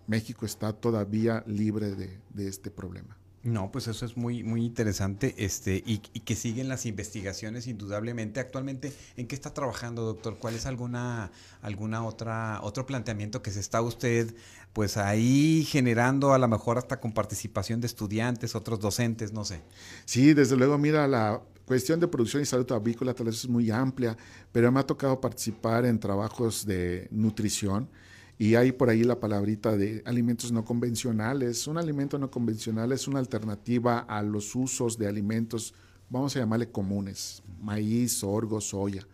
México 0.08 0.46
está 0.46 0.74
todavía 0.74 1.44
libre 1.48 1.96
de, 1.96 2.48
este 2.48 2.72
problema. 2.72 3.18
No, 3.44 3.72
pues 3.72 3.88
eso 3.88 4.08
es 4.08 4.18
muy, 4.18 4.44
muy 4.44 4.66
interesante, 4.66 5.36
este, 5.38 5.84
y, 5.86 6.00
que 6.00 6.36
siguen 6.36 6.68
las 6.68 6.88
investigaciones 6.88 7.68
indudablemente. 7.68 8.40
Actualmente, 8.40 8.92
¿en 9.18 9.28
qué 9.28 9.36
está 9.36 9.54
trabajando, 9.54 10.04
doctor? 10.04 10.40
¿Cuál 10.40 10.56
es 10.56 10.66
alguna, 10.66 11.32
alguna 11.62 12.04
otra, 12.04 12.60
otro 12.64 12.88
planteamiento 12.88 13.44
que 13.44 13.52
se 13.52 13.60
está 13.60 13.82
usted, 13.82 14.34
pues 14.74 14.98
ahí 14.98 15.64
generando, 15.70 16.34
a 16.34 16.40
lo 16.40 16.48
mejor 16.48 16.80
hasta 16.80 17.00
con 17.00 17.14
participación 17.14 17.82
de 17.82 17.88
estudiantes, 17.88 18.56
otros 18.56 18.80
docentes, 18.80 19.32
no 19.32 19.46
sé? 19.46 19.62
Sí, 20.06 20.34
desde 20.34 20.58
luego, 20.58 20.80
mira, 20.80 21.08
la 21.08 21.40
cuestión 21.66 22.00
de 22.00 22.08
producción 22.08 22.42
y 22.42 22.46
salud 22.46 22.72
avícola 22.72 23.14
tal 23.14 23.28
vez 23.28 23.36
es 23.36 23.48
muy 23.48 23.70
amplia, 23.70 24.18
pero 24.52 24.72
me 24.72 24.80
ha 24.80 24.84
tocado 24.88 25.22
participar 25.22 25.86
en 25.86 26.00
trabajos 26.00 26.66
de 26.66 27.08
nutrición 27.12 27.90
y 28.38 28.56
hay 28.56 28.72
por 28.72 28.90
ahí 28.90 29.04
la 29.04 29.20
palabrita 29.20 29.78
de 29.78 30.02
alimentos 30.06 30.52
no 30.52 30.66
convencionales. 30.66 31.68
Un 31.68 31.78
alimento 31.78 32.20
no 32.20 32.30
convencional 32.30 32.92
es 32.92 33.08
una 33.08 33.20
alternativa 33.20 34.00
a 34.00 34.22
los 34.22 34.56
usos 34.56 34.98
de 34.98 35.08
alimentos, 35.08 35.74
vamos 36.10 36.36
a 36.36 36.40
llamarle 36.40 36.70
comunes, 36.70 37.42
maíz, 37.62 38.20
sorgo, 38.20 38.60
soya. 38.60 39.08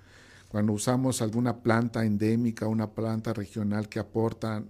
Cuando 0.50 0.74
usamos 0.74 1.22
alguna 1.22 1.62
planta 1.62 2.04
endémica, 2.04 2.68
una 2.68 2.90
planta 2.92 3.32
regional 3.34 3.88
que 3.88 4.00
aporta 4.00 4.64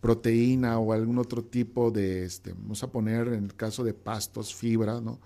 proteína 0.00 0.78
o 0.78 0.92
algún 0.92 1.18
otro 1.18 1.42
tipo 1.42 1.90
de, 1.90 2.24
este, 2.24 2.52
vamos 2.52 2.82
a 2.82 2.92
poner 2.92 3.28
en 3.28 3.44
el 3.44 3.54
caso 3.56 3.82
de 3.82 3.94
pastos, 3.94 4.54
fibra, 4.54 5.00
¿no? 5.00 5.18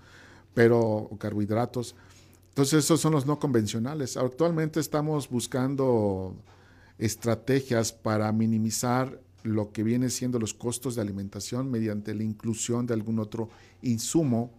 Pero, 0.53 0.79
o 0.79 1.17
carbohidratos. 1.17 1.95
Entonces, 2.49 2.85
esos 2.85 3.01
son 3.01 3.13
los 3.13 3.25
no 3.25 3.39
convencionales. 3.39 4.17
Actualmente 4.17 4.79
estamos 4.79 5.29
buscando 5.29 6.35
estrategias 7.03 7.91
para 7.91 8.31
minimizar 8.31 9.19
lo 9.43 9.73
que 9.73 9.83
viene 9.83 10.09
siendo 10.09 10.39
los 10.39 10.53
costos 10.53 10.95
de 10.95 11.01
alimentación 11.01 11.69
mediante 11.69 12.15
la 12.15 12.23
inclusión 12.23 12.85
de 12.87 12.93
algún 12.93 13.19
otro 13.19 13.49
insumo 13.81 14.51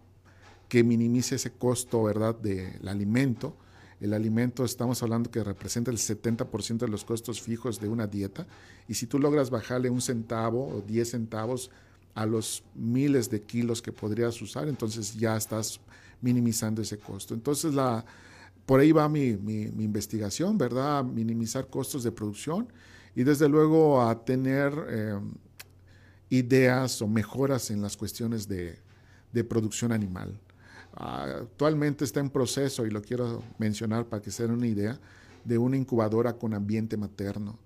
que 0.69 0.83
minimice 0.83 1.35
ese 1.35 1.53
costo, 1.53 2.03
¿verdad?, 2.03 2.35
del 2.35 2.87
alimento. 2.87 3.57
El 3.99 4.13
alimento 4.13 4.63
estamos 4.63 5.01
hablando 5.01 5.31
que 5.31 5.43
representa 5.43 5.89
el 5.89 5.97
70% 5.97 6.77
de 6.77 6.87
los 6.87 7.03
costos 7.03 7.41
fijos 7.41 7.79
de 7.79 7.87
una 7.87 8.05
dieta 8.05 8.45
y 8.87 8.93
si 8.93 9.07
tú 9.07 9.17
logras 9.17 9.49
bajarle 9.49 9.89
un 9.89 10.01
centavo 10.01 10.67
o 10.67 10.81
10 10.81 11.09
centavos 11.09 11.71
a 12.13 12.27
los 12.27 12.63
miles 12.75 13.31
de 13.31 13.41
kilos 13.41 13.81
que 13.81 13.91
podrías 13.91 14.39
usar, 14.39 14.67
entonces 14.67 15.15
ya 15.15 15.35
estás 15.35 15.79
minimizando 16.21 16.83
ese 16.83 16.99
costo. 16.99 17.33
Entonces 17.33 17.73
la, 17.73 18.05
por 18.65 18.79
ahí 18.79 18.91
va 18.91 19.07
mi, 19.07 19.29
investigación, 19.29 20.57
¿verdad? 20.57 20.99
A 20.99 21.03
minimizar 21.03 21.67
costos 21.67 22.03
de 22.03 22.11
producción 22.11 22.67
y 23.15 23.23
desde 23.23 23.47
luego 23.47 24.01
a 24.01 24.25
tener 24.25 24.73
eh, 24.89 25.19
ideas 26.29 27.01
o 27.01 27.07
mejoras 27.07 27.69
en 27.71 27.81
las 27.81 27.95
cuestiones 27.95 28.47
de, 28.47 28.83
producción 29.49 29.91
animal. 29.91 30.39
actualmente 30.95 32.05
está 32.05 32.21
en 32.21 32.29
proceso, 32.29 32.85
y 32.85 32.89
lo 32.89 33.01
quiero 33.01 33.43
mencionar 33.57 34.05
para 34.05 34.21
que 34.21 34.31
se 34.31 34.43
den 34.43 34.53
una 34.53 34.67
idea, 34.67 34.97
de 35.43 35.57
una 35.57 35.75
incubadora 35.75 36.33
con 36.33 36.53
ambiente 36.53 36.95
materno. 36.95 37.59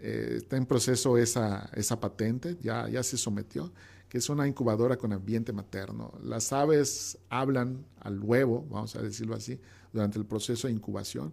Eh, 0.00 0.36
está 0.38 0.56
en 0.56 0.64
proceso 0.64 1.18
esa, 1.18 1.70
patente, 2.00 2.56
ya 2.62 3.02
se 3.02 3.18
sometió, 3.18 3.70
que 4.10 4.18
es 4.18 4.28
una 4.28 4.46
incubadora 4.48 4.98
con 4.98 5.12
ambiente 5.12 5.52
materno. 5.52 6.12
Las 6.20 6.52
aves 6.52 7.16
hablan 7.28 7.86
al 8.00 8.18
huevo, 8.20 8.66
vamos 8.68 8.96
a 8.96 9.02
decirlo 9.02 9.36
así, 9.36 9.58
durante 9.92 10.18
el 10.18 10.26
proceso 10.26 10.66
de 10.66 10.74
incubación. 10.74 11.32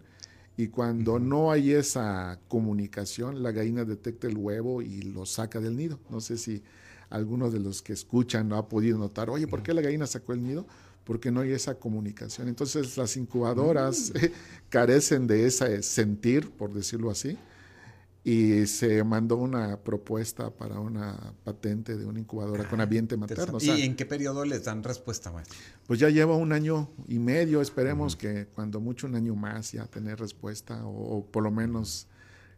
Y 0.56 0.68
cuando 0.68 1.18
no 1.18 1.52
hay 1.52 1.72
esa 1.72 2.40
comunicación, 2.48 3.42
la 3.42 3.52
gallina 3.52 3.84
detecta 3.84 4.28
el 4.28 4.38
huevo 4.38 4.84
y 4.84 5.02
lo 5.02 5.26
saca 5.26 5.60
del 5.60 5.76
nido. 5.76 6.00
No 6.12 6.22
sé 6.22 6.38
si 6.38 6.62
alguno 7.10 7.50
de 7.50 7.60
los 7.60 7.82
que 7.82 7.94
escuchan 7.94 8.48
no 8.48 8.58
ha 8.58 8.70
podido 8.70 9.00
notar, 9.00 9.32
oye, 9.32 9.48
¿por 9.48 9.64
qué 9.64 9.74
la 9.74 9.82
gallina 9.82 10.06
sacó 10.06 10.34
el 10.34 10.44
nido? 10.44 10.68
Porque 11.04 11.32
no 11.32 11.42
hay 11.42 11.54
esa 11.54 11.80
comunicación. 11.80 12.48
Entonces 12.48 12.96
las 12.96 13.18
incubadoras 13.18 14.12
mm. 14.14 14.26
carecen 14.70 15.26
de 15.26 15.48
ese 15.48 15.82
sentir, 15.82 16.52
por 16.52 16.72
decirlo 16.74 17.10
así, 17.10 17.40
y 18.28 18.68
se 18.68 19.06
mandó 19.06 19.38
una 19.38 19.80
propuesta 19.80 20.50
para 20.50 20.82
una 20.82 21.34
patente 21.46 21.96
de 21.96 22.06
una 22.06 22.20
incubadora 22.20 22.68
con 22.68 22.82
ah, 22.82 22.84
ambiente 22.84 23.16
materno. 23.16 23.58
¿Y 23.62 23.84
en 23.84 23.96
qué 23.96 24.06
periodo 24.06 24.44
les 24.44 24.66
dan 24.66 24.84
respuesta, 24.84 25.32
maestro? 25.32 25.58
Pues 25.86 25.98
ya 25.98 26.10
lleva 26.10 26.36
un 26.36 26.52
año 26.52 26.90
y 27.08 27.20
medio, 27.20 27.62
esperemos 27.62 28.18
que 28.18 28.48
cuando 28.48 28.82
mucho 28.82 29.08
un 29.08 29.16
año 29.16 29.34
más 29.34 29.72
ya 29.72 29.86
tener 29.86 30.20
respuesta 30.20 30.86
o 30.86 31.26
por 31.26 31.42
lo 31.42 31.52
menos 31.52 32.10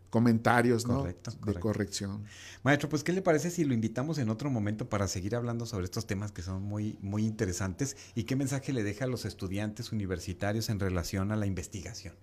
comentarios 0.10 0.88
¿no? 0.88 1.04
de 1.04 1.54
corrección. 1.60 2.24
Maestro, 2.64 2.90
pues 2.90 3.04
¿qué 3.04 3.14
le 3.14 3.22
parece 3.22 3.52
si 3.52 3.64
lo 3.64 3.74
invitamos 3.74 4.18
en 4.18 4.30
otro 4.30 4.50
momento 4.50 4.90
para 4.90 5.08
seguir 5.08 5.36
hablando 5.36 5.66
sobre 5.66 5.86
estos 5.86 6.08
temas 6.08 6.32
que 6.32 6.42
son 6.42 6.64
muy, 6.64 6.98
muy 7.02 7.26
interesantes 7.26 7.96
y 8.16 8.24
qué 8.24 8.36
mensaje 8.36 8.74
le 8.74 8.84
deja 8.84 9.06
a 9.06 9.08
los 9.08 9.26
estudiantes 9.26 9.92
universitarios 9.92 10.70
en 10.70 10.80
relación 10.80 11.32
a 11.32 11.36
la 11.36 11.46
investigación? 11.46 12.16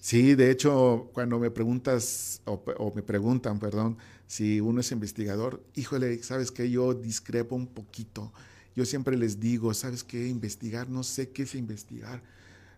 Sí, 0.00 0.34
de 0.34 0.50
hecho, 0.50 1.10
cuando 1.12 1.38
me 1.38 1.50
preguntas 1.50 2.42
o, 2.44 2.62
o 2.76 2.92
me 2.94 3.02
preguntan, 3.02 3.58
perdón, 3.58 3.96
si 4.26 4.60
uno 4.60 4.80
es 4.80 4.92
investigador, 4.92 5.64
híjole, 5.74 6.22
sabes 6.22 6.50
que 6.50 6.70
yo 6.70 6.94
discrepo 6.94 7.56
un 7.56 7.66
poquito. 7.66 8.32
Yo 8.76 8.84
siempre 8.84 9.16
les 9.16 9.40
digo, 9.40 9.74
¿sabes 9.74 10.04
qué? 10.04 10.28
Investigar, 10.28 10.88
no 10.88 11.02
sé 11.02 11.30
qué 11.30 11.42
es 11.42 11.54
investigar, 11.54 12.22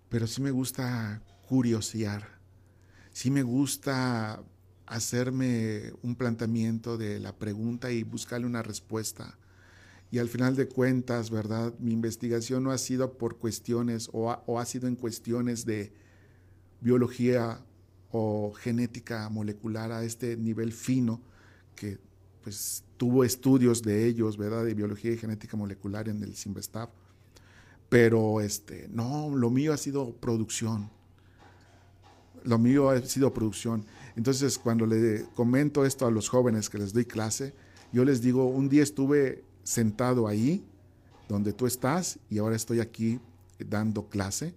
pero 0.09 0.27
sí 0.27 0.41
me 0.41 0.51
gusta 0.51 1.21
curiosear 1.49 2.43
sí 3.13 3.31
me 3.31 3.43
gusta 3.43 4.43
hacerme 4.93 5.95
un 6.03 6.15
planteamiento 6.17 6.99
de 6.99 7.19
la 7.19 7.35
pregunta 7.35 7.91
y 7.91 8.03
buscarle 8.03 8.47
una 8.47 8.63
respuesta. 8.63 9.39
Y 10.11 10.19
al 10.19 10.29
final 10.29 10.55
de 10.55 10.69
cuentas, 10.69 11.31
¿verdad? 11.31 11.73
Mi 11.79 11.93
investigación 11.93 12.63
no 12.63 12.73
ha 12.73 12.79
sido 12.79 13.17
por 13.17 13.39
cuestiones 13.39 14.11
o 14.13 14.31
ha, 14.31 14.65
sido 14.67 14.89
en 14.89 14.97
cuestiones 14.97 15.65
de 15.65 15.95
biología 16.83 17.65
o 18.11 18.53
genética 18.53 19.31
molecular 19.31 19.93
a 19.93 20.05
este 20.05 20.37
nivel 20.37 20.73
fino 20.73 21.23
que 21.75 21.99
pues 22.43 22.85
tuvo 22.99 23.25
estudios 23.25 23.83
de 23.83 24.05
ellos, 24.07 24.37
¿verdad? 24.37 24.67
De 24.67 24.75
biología 24.75 25.13
y 25.13 25.17
genética 25.17 25.57
molecular 25.57 26.11
en 26.11 26.23
el 26.23 26.35
Simvestab. 26.35 26.91
Pero 27.89 28.43
este, 28.43 28.89
no, 28.91 29.35
lo 29.35 29.49
mío 29.49 29.73
ha 29.73 29.79
sido 29.79 30.15
producción 30.17 30.91
lo 32.45 32.59
mío 32.59 32.91
ha 32.91 33.01
sido 33.03 33.33
producción. 33.33 33.85
Entonces, 34.17 34.59
cuando 34.59 34.87
le 34.87 35.25
comento 35.35 35.85
esto 35.85 36.07
a 36.07 36.11
los 36.11 36.29
jóvenes 36.29 36.69
que 36.69 36.79
les 36.79 36.93
doy 36.93 37.05
clase, 37.05 37.55
yo 37.93 38.05
les 38.05 38.21
digo, 38.21 38.47
un 38.47 38.69
día 38.69 38.83
estuve 38.83 39.45
sentado 39.63 40.27
ahí, 40.27 40.65
donde 41.29 41.53
tú 41.53 41.67
estás, 41.67 42.19
y 42.29 42.39
ahora 42.39 42.57
estoy 42.57 42.81
aquí 42.81 43.21
dando 43.59 44.09
clase, 44.09 44.55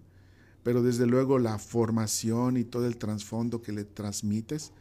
pero 0.62 0.82
desde 0.82 1.06
luego 1.06 1.38
la 1.38 1.58
formación 1.58 2.56
y 2.56 2.64
todo 2.64 2.86
el 2.86 2.96
trasfondo 2.96 3.62
que 3.62 3.72
le 3.72 3.84
transmites 3.84 4.72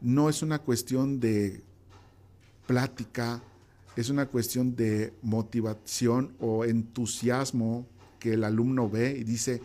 no 0.00 0.28
es 0.28 0.42
una 0.42 0.58
cuestión 0.58 1.18
de 1.18 1.62
plática, 2.66 3.42
es 3.96 4.10
una 4.10 4.26
cuestión 4.26 4.76
de 4.76 5.14
motivación 5.22 6.34
o 6.40 6.64
entusiasmo 6.64 7.86
que 8.18 8.34
el 8.34 8.44
alumno 8.44 8.90
ve 8.90 9.16
y 9.18 9.24
dice, 9.24 9.62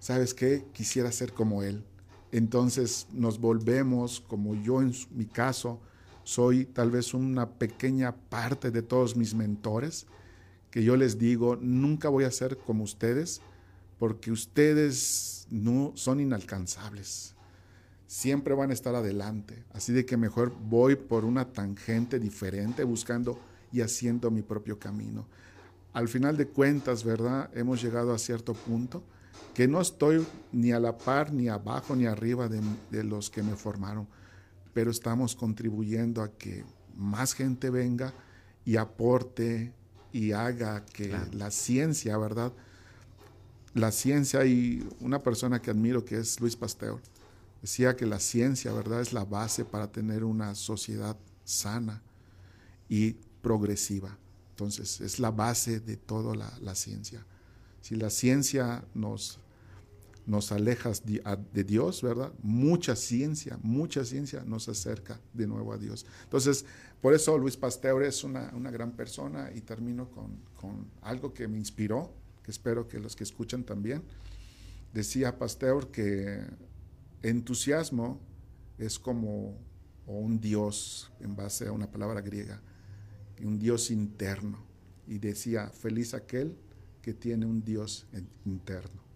¿sabes 0.00 0.34
qué? 0.34 0.64
Quisiera 0.72 1.12
ser 1.12 1.32
como 1.32 1.62
él. 1.62 1.84
Entonces 2.32 3.06
nos 3.12 3.40
volvemos, 3.40 4.20
como 4.20 4.54
yo 4.54 4.82
en 4.82 4.92
mi 5.10 5.26
caso, 5.26 5.80
soy 6.24 6.66
tal 6.66 6.90
vez 6.90 7.14
una 7.14 7.48
pequeña 7.48 8.14
parte 8.14 8.70
de 8.70 8.82
todos 8.82 9.16
mis 9.16 9.34
mentores, 9.34 10.06
que 10.70 10.84
yo 10.84 10.96
les 10.96 11.18
digo, 11.18 11.56
nunca 11.56 12.10
voy 12.10 12.24
a 12.24 12.30
ser 12.30 12.58
como 12.58 12.84
ustedes, 12.84 13.40
porque 13.98 14.30
ustedes 14.30 15.46
no 15.50 15.92
son 15.94 16.20
inalcanzables. 16.20 17.34
Siempre 18.06 18.54
van 18.54 18.70
a 18.70 18.74
estar 18.74 18.94
adelante. 18.94 19.64
Así 19.72 19.92
de 19.92 20.04
que 20.04 20.16
mejor 20.16 20.52
voy 20.68 20.96
por 20.96 21.24
una 21.24 21.52
tangente 21.52 22.18
diferente, 22.18 22.84
buscando 22.84 23.38
y 23.72 23.80
haciendo 23.80 24.30
mi 24.30 24.42
propio 24.42 24.78
camino. 24.78 25.26
Al 25.92 26.08
final 26.08 26.36
de 26.36 26.48
cuentas, 26.48 27.04
¿verdad? 27.04 27.50
Hemos 27.54 27.82
llegado 27.82 28.12
a 28.12 28.18
cierto 28.18 28.52
punto 28.54 29.02
que 29.58 29.66
no 29.66 29.80
estoy 29.80 30.24
ni 30.52 30.70
a 30.70 30.78
la 30.78 30.96
par, 30.96 31.32
ni 31.32 31.48
abajo, 31.48 31.96
ni 31.96 32.06
arriba 32.06 32.48
de, 32.48 33.02
los 33.02 33.28
que 33.28 33.42
me 33.42 33.56
formaron, 33.56 34.06
pero 34.72 34.92
estamos 34.92 35.34
contribuyendo 35.34 36.22
a 36.22 36.30
que 36.30 36.64
más 36.94 37.32
gente 37.32 37.68
venga 37.68 38.12
y 38.64 38.76
aporte 38.76 39.72
y 40.12 40.30
haga 40.30 40.84
que 40.86 41.12
la 41.32 41.50
ciencia, 41.50 42.16
¿verdad? 42.18 42.52
La 43.74 43.90
ciencia 43.90 44.44
y 44.44 44.88
una 45.00 45.24
persona 45.24 45.60
que 45.60 45.70
admiro 45.70 46.04
que 46.04 46.18
es 46.18 46.40
Luis 46.40 46.54
Pasteur, 46.54 47.00
decía 47.60 47.96
que 47.96 48.06
la 48.06 48.20
ciencia, 48.20 48.72
¿verdad? 48.72 49.00
Es 49.00 49.12
la 49.12 49.24
base 49.24 49.64
para 49.64 49.90
tener 49.90 50.22
una 50.22 50.54
sociedad 50.54 51.16
sana 51.42 52.00
y 52.88 53.16
progresiva. 53.42 54.16
Entonces, 54.50 55.00
es 55.00 55.18
la 55.18 55.32
base 55.32 55.80
de 55.80 55.96
toda 55.96 56.36
la, 56.36 56.52
la 56.60 56.74
ciencia. 56.74 57.24
Si 57.88 57.96
la 57.96 58.10
ciencia 58.10 58.84
nos 58.92 59.40
nos 60.26 60.52
alejas 60.52 61.04
de, 61.06 61.64
Dios, 61.64 62.02
¿verdad? 62.02 62.30
Mucha 62.42 62.94
ciencia, 62.94 63.58
mucha 63.62 64.04
ciencia 64.04 64.44
nos 64.44 64.68
acerca 64.68 65.18
de 65.32 65.46
nuevo 65.46 65.72
a 65.72 65.78
Dios. 65.78 66.04
Entonces, 66.24 66.66
por 67.00 67.14
eso 67.14 67.38
Luis 67.38 67.56
Pasteur 67.56 68.02
es 68.02 68.24
una, 68.24 68.50
gran 68.70 68.92
persona 68.92 69.50
y 69.54 69.62
termino 69.62 70.10
con, 70.10 70.86
algo 71.00 71.32
que 71.32 71.48
me 71.48 71.56
inspiró, 71.56 72.12
que 72.42 72.50
espero 72.50 72.86
que 72.86 72.98
los 72.98 73.16
que 73.16 73.24
escuchan 73.24 73.64
también. 73.64 74.02
Decía 74.92 75.38
Pasteur 75.38 75.90
que 75.90 76.42
entusiasmo 77.22 78.20
es 78.76 78.98
como 78.98 79.56
un 80.06 80.38
Dios 80.42 81.10
en 81.20 81.34
base 81.34 81.68
a 81.68 81.72
una 81.72 81.90
palabra 81.90 82.20
griega, 82.20 82.60
un 83.42 83.58
Dios 83.58 83.90
interno. 83.90 84.62
Y 85.06 85.20
decía, 85.20 85.70
feliz 85.70 86.12
aquel 86.12 86.54
que 87.02 87.14
tiene 87.14 87.46
un 87.46 87.64
Dios 87.64 88.06
interno 88.44 89.08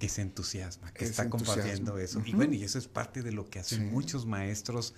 que 0.00 0.08
se 0.08 0.22
entusiasma, 0.22 0.90
que 0.94 1.04
está 1.04 1.28
compartiendo 1.28 1.98
eso. 1.98 2.22
Y 2.24 2.32
bueno, 2.32 2.54
y 2.54 2.64
eso 2.64 2.78
es 2.78 2.88
parte 2.88 3.22
de 3.22 3.32
lo 3.32 3.50
que 3.50 3.58
hacen 3.58 3.92
muchos 3.92 4.24
maestros 4.24 4.94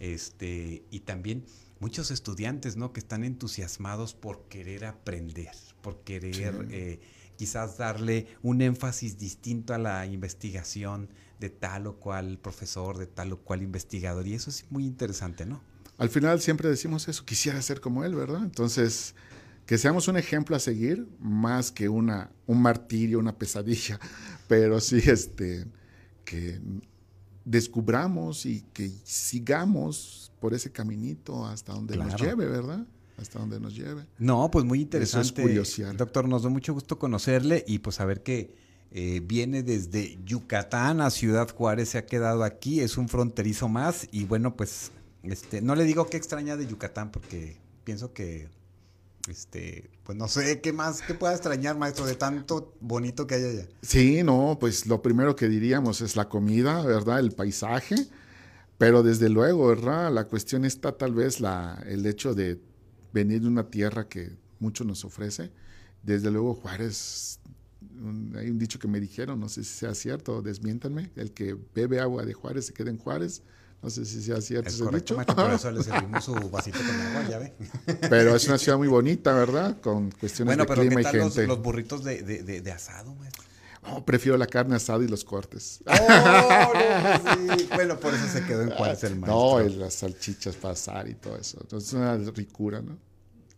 este, 0.00 0.84
y 0.90 1.00
también 1.00 1.44
muchos 1.78 2.10
estudiantes, 2.10 2.76
¿no? 2.76 2.92
Que 2.92 2.98
están 2.98 3.22
entusiasmados 3.22 4.14
por 4.14 4.48
querer 4.48 4.84
aprender, 4.84 5.52
por 5.80 6.02
querer 6.02 6.66
eh, 6.72 7.00
quizás 7.36 7.78
darle 7.78 8.26
un 8.42 8.62
énfasis 8.62 9.16
distinto 9.16 9.74
a 9.74 9.78
la 9.78 10.06
investigación 10.06 11.08
de 11.38 11.50
tal 11.50 11.86
o 11.86 12.00
cual 12.00 12.38
profesor, 12.38 12.98
de 12.98 13.06
tal 13.06 13.32
o 13.32 13.38
cual 13.38 13.62
investigador. 13.62 14.26
Y 14.26 14.34
eso 14.34 14.50
es 14.50 14.66
muy 14.70 14.84
interesante, 14.84 15.46
¿no? 15.46 15.62
Al 15.98 16.08
final 16.08 16.40
siempre 16.40 16.68
decimos 16.68 17.06
eso, 17.06 17.24
quisiera 17.24 17.62
ser 17.62 17.80
como 17.80 18.04
él, 18.04 18.16
¿verdad? 18.16 18.42
Entonces 18.42 19.14
que 19.66 19.78
seamos 19.78 20.08
un 20.08 20.16
ejemplo 20.16 20.56
a 20.56 20.58
seguir 20.58 21.06
más 21.20 21.70
que 21.70 21.88
una, 21.88 22.30
un 22.46 22.60
martirio, 22.60 23.18
una 23.18 23.36
pesadilla, 23.36 23.98
pero 24.48 24.80
sí 24.80 25.02
este, 25.06 25.66
que 26.24 26.60
descubramos 27.44 28.46
y 28.46 28.62
que 28.72 28.90
sigamos 29.04 30.32
por 30.40 30.54
ese 30.54 30.72
caminito 30.72 31.46
hasta 31.46 31.72
donde 31.72 31.96
nos 31.96 32.20
lleve, 32.20 32.46
¿verdad? 32.46 32.86
Hasta 33.16 33.38
donde 33.38 33.60
nos 33.60 33.76
lleve. 33.76 34.06
No, 34.18 34.50
pues 34.50 34.64
muy 34.64 34.80
interesante. 34.80 35.42
Doctor, 35.96 36.28
nos 36.28 36.42
da 36.42 36.48
mucho 36.48 36.72
gusto 36.72 36.98
conocerle 36.98 37.64
y 37.66 37.78
pues 37.78 37.96
saber 37.96 38.22
que 38.22 38.54
eh, 38.90 39.22
viene 39.24 39.62
desde 39.62 40.18
Yucatán 40.24 41.00
a 41.00 41.10
Ciudad 41.10 41.48
Juárez, 41.48 41.90
se 41.90 41.98
ha 41.98 42.06
quedado 42.06 42.42
aquí, 42.42 42.80
es 42.80 42.98
un 42.98 43.08
fronterizo 43.08 43.68
más 43.68 44.08
y 44.10 44.24
bueno, 44.24 44.56
pues 44.56 44.90
este, 45.22 45.62
no 45.62 45.74
le 45.76 45.84
digo 45.84 46.06
que 46.06 46.16
extraña 46.16 46.56
de 46.56 46.66
Yucatán 46.66 47.10
porque 47.10 47.56
pienso 47.84 48.12
que 48.12 48.48
este, 49.28 49.90
pues 50.02 50.18
no 50.18 50.28
sé, 50.28 50.60
¿qué 50.60 50.72
más, 50.72 51.02
qué 51.02 51.14
pueda 51.14 51.32
extrañar, 51.32 51.78
maestro, 51.78 52.06
de 52.06 52.14
tanto 52.14 52.74
bonito 52.80 53.26
que 53.26 53.36
hay 53.36 53.44
allá? 53.44 53.68
Sí, 53.82 54.22
no, 54.22 54.56
pues 54.60 54.86
lo 54.86 55.02
primero 55.02 55.36
que 55.36 55.48
diríamos 55.48 56.00
es 56.00 56.16
la 56.16 56.28
comida, 56.28 56.84
¿verdad? 56.84 57.20
El 57.20 57.32
paisaje, 57.32 57.94
pero 58.78 59.02
desde 59.02 59.28
luego, 59.28 59.68
¿verdad? 59.68 60.12
La 60.12 60.26
cuestión 60.26 60.64
está 60.64 60.96
tal 60.96 61.14
vez 61.14 61.40
la, 61.40 61.82
el 61.86 62.04
hecho 62.06 62.34
de 62.34 62.60
venir 63.12 63.42
de 63.42 63.48
una 63.48 63.70
tierra 63.70 64.08
que 64.08 64.36
mucho 64.58 64.84
nos 64.84 65.04
ofrece. 65.04 65.52
Desde 66.02 66.30
luego, 66.30 66.54
Juárez, 66.54 67.38
hay 68.36 68.50
un 68.50 68.58
dicho 68.58 68.78
que 68.78 68.88
me 68.88 68.98
dijeron, 68.98 69.38
no 69.38 69.48
sé 69.48 69.62
si 69.62 69.70
sea 69.70 69.94
cierto, 69.94 70.42
desmiéntanme, 70.42 71.10
el 71.16 71.32
que 71.32 71.56
bebe 71.74 72.00
agua 72.00 72.24
de 72.24 72.32
Juárez 72.32 72.66
se 72.66 72.72
queda 72.72 72.90
en 72.90 72.98
Juárez. 72.98 73.42
No 73.82 73.90
sé 73.90 74.04
si 74.04 74.22
sea 74.22 74.40
cierto 74.40 74.68
es 74.68 74.80
correcto, 74.80 75.16
Macho, 75.16 75.34
por 75.34 75.52
eso 75.52 75.70
le 75.72 75.82
servimos 75.84 76.24
su 76.24 76.34
vasito 76.50 76.78
con 76.78 77.00
agua, 77.00 77.28
ya 77.28 77.38
ve. 77.38 77.52
Pero 78.08 78.36
es 78.36 78.46
una 78.46 78.56
ciudad 78.56 78.78
muy 78.78 78.86
bonita, 78.86 79.32
¿verdad? 79.32 79.80
Con 79.80 80.12
cuestiones 80.12 80.56
de 80.56 80.66
clima 80.66 81.00
y 81.00 81.04
gente. 81.04 81.18
Los, 81.18 81.36
los 81.48 81.62
burritos 81.62 82.04
de, 82.04 82.22
de, 82.22 82.60
de, 82.60 82.72
asado, 82.72 83.12
maestro? 83.16 83.42
Oh, 83.84 84.04
prefiero 84.04 84.38
la 84.38 84.46
carne 84.46 84.76
asada 84.76 85.02
y 85.02 85.08
los 85.08 85.24
cortes. 85.24 85.80
Oh, 85.86 85.92
no, 85.92 87.56
sí. 87.58 87.68
Bueno, 87.74 87.98
por 87.98 88.14
eso 88.14 88.28
se 88.28 88.44
quedó 88.44 88.62
en 88.62 88.70
Juárez 88.70 89.02
el 89.02 89.16
maestro. 89.16 89.58
No, 89.58 89.68
las 89.80 89.94
salchichas 89.94 90.54
para 90.54 90.74
asar 90.74 91.08
y 91.08 91.14
todo 91.14 91.36
eso. 91.36 91.58
Entonces 91.60 91.88
es 91.88 91.94
una 91.94 92.16
ricura, 92.16 92.80
¿no? 92.80 92.96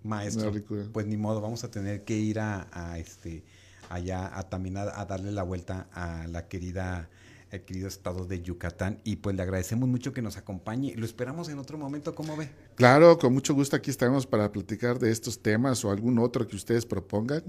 Maestro, 0.03 0.51
pues 0.93 1.07
ni 1.07 1.19
modo, 1.19 1.43
vamos 1.43 1.65
a 1.65 1.71
tener 1.71 2.05
que 2.05 2.17
ir 2.17 2.41
a, 2.41 2.69
a 2.73 2.99
este 2.99 3.45
allá 3.91 4.31
a 4.39 4.49
también 4.49 4.79
a 4.79 5.05
darle 5.05 5.33
la 5.33 5.43
vuelta 5.43 5.89
a 5.93 6.27
la 6.29 6.49
querida 6.49 7.11
el 7.51 7.63
querido 7.63 7.89
estado 7.89 8.27
de 8.27 8.43
Yucatán. 8.43 9.01
Y 9.05 9.17
pues 9.17 9.37
le 9.37 9.43
agradecemos 9.43 9.89
mucho 9.89 10.13
que 10.13 10.23
nos 10.23 10.37
acompañe. 10.37 10.95
Lo 10.97 11.05
esperamos 11.05 11.49
en 11.49 11.59
otro 11.59 11.79
momento, 11.79 12.15
¿cómo 12.15 12.37
ve? 12.37 12.51
Claro, 12.75 13.19
con 13.19 13.33
mucho 13.33 13.55
gusto 13.55 13.77
aquí 13.77 13.91
estamos 13.91 14.27
para 14.27 14.51
platicar 14.51 14.99
de 14.99 15.11
estos 15.11 15.41
temas 15.41 15.85
o 15.85 15.91
algún 15.91 16.19
otro 16.19 16.47
que 16.47 16.57
ustedes 16.57 16.87
propongan. 16.87 17.43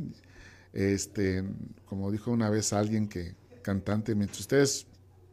Este, 0.73 1.43
como 1.85 2.11
dijo 2.11 2.31
una 2.31 2.49
vez 2.49 2.73
alguien 2.73 3.07
que 3.07 3.35
cantante, 3.61 4.13
mientras 4.13 4.41
ustedes 4.41 4.87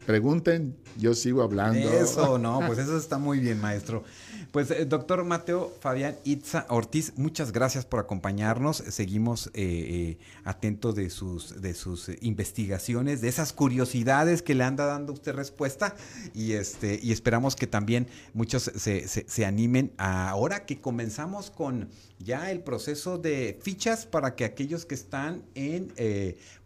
pregunten, 0.07 0.77
yo 0.99 1.15
sigo 1.15 1.43
hablando. 1.43 1.91
Eso, 1.93 2.39
no, 2.39 2.61
pues 2.67 2.79
eso 2.79 2.97
está 2.97 3.19
muy 3.19 3.39
bien, 3.39 3.61
maestro. 3.61 4.05
Pues, 4.53 4.71
eh, 4.71 4.85
doctor 4.85 5.25
Mateo 5.25 5.73
Fabián 5.81 6.15
Itza 6.25 6.67
Ortiz, 6.69 7.15
muchas 7.17 7.53
gracias 7.53 7.87
por 7.87 8.01
acompañarnos. 8.01 8.77
Seguimos 8.77 9.47
eh, 9.47 9.51
eh, 9.55 10.19
atentos 10.45 10.95
de 10.95 11.09
sus, 11.09 11.63
de 11.63 11.73
sus 11.73 12.11
investigaciones, 12.21 13.23
de 13.23 13.29
esas 13.29 13.55
curiosidades 13.55 14.43
que 14.43 14.55
le 14.55 14.65
anda 14.65 14.85
dando 14.85 15.15
usted 15.15 15.33
respuesta. 15.35 15.97
Y, 16.35 16.53
este, 16.53 17.01
y 17.03 17.13
esperamos 17.13 17.57
que 17.57 17.67
también 17.67 18.09
muchos 18.35 18.65
se, 18.65 19.09
se, 19.09 19.47
animen 19.47 19.95
ahora 19.97 20.67
que 20.67 20.83
comenzamos 20.83 21.51
con 21.51 21.89
ya 22.19 22.51
el 22.51 22.61
proceso 22.61 23.17
de 23.17 23.59
fichas 23.63 24.05
para 24.05 24.35
que 24.37 24.45
aquellos 24.45 24.85
que 24.85 24.95
están 24.95 25.43
en 25.55 25.95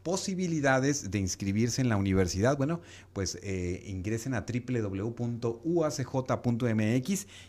posibilidades 0.02 1.10
de 1.10 1.18
inscribirse 1.18 1.80
en 1.80 1.88
la 1.88 1.96
universidad, 1.96 2.56
bueno, 2.58 2.80
pues 3.12 3.38
ingresen 3.86 4.34
a 4.34 4.44
www.uacj.mx 4.44 5.16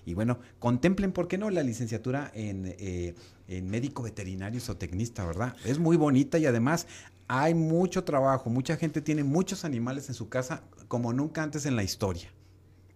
y 0.06 0.14
bueno, 0.14 0.26
contemplen, 0.59 1.11
¿por 1.11 1.28
qué 1.28 1.38
no?, 1.38 1.49
la 1.49 1.63
licenciatura 1.63 2.32
en, 2.34 2.75
eh, 2.78 3.15
en 3.47 3.69
médico 3.69 4.03
veterinario 4.03 4.59
zootecnista, 4.59 5.25
¿verdad? 5.25 5.55
Es 5.65 5.80
muy 5.80 5.97
bonita 5.97 6.38
y 6.38 6.45
además 6.45 6.88
hay 7.28 7.53
mucho 7.53 8.03
trabajo, 8.03 8.49
mucha 8.49 8.78
gente 8.78 9.01
tiene 9.01 9.23
muchos 9.23 9.65
animales 9.65 10.09
en 10.09 10.15
su 10.15 10.30
casa 10.30 10.63
como 10.88 11.13
nunca 11.13 11.43
antes 11.43 11.65
en 11.65 11.75
la 11.75 11.84
historia. 11.84 12.32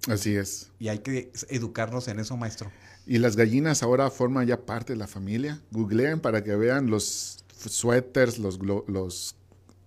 Así 0.08 0.36
es. 0.36 0.72
Y 0.80 0.88
hay 0.88 1.00
que 1.00 1.32
educarnos 1.50 2.08
en 2.08 2.20
eso, 2.20 2.36
maestro. 2.38 2.72
Y 3.06 3.18
las 3.20 3.36
gallinas 3.36 3.84
ahora 3.84 4.10
forman 4.10 4.48
ya 4.48 4.66
parte 4.66 4.94
de 4.94 4.98
la 4.98 5.08
familia. 5.08 5.62
Googleen 5.72 6.20
para 6.20 6.44
que 6.44 6.56
vean 6.56 6.88
los 6.88 7.44
suéteres, 7.68 8.40
los, 8.40 8.60
los 8.88 9.36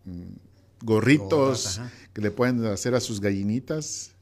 Mm, 0.04 0.36
gorritos 0.82 1.80
que 2.12 2.20
le 2.20 2.30
pueden 2.30 2.64
hacer 2.66 2.94
a 2.94 3.00
sus 3.00 3.20
gallinitas. 3.20 4.13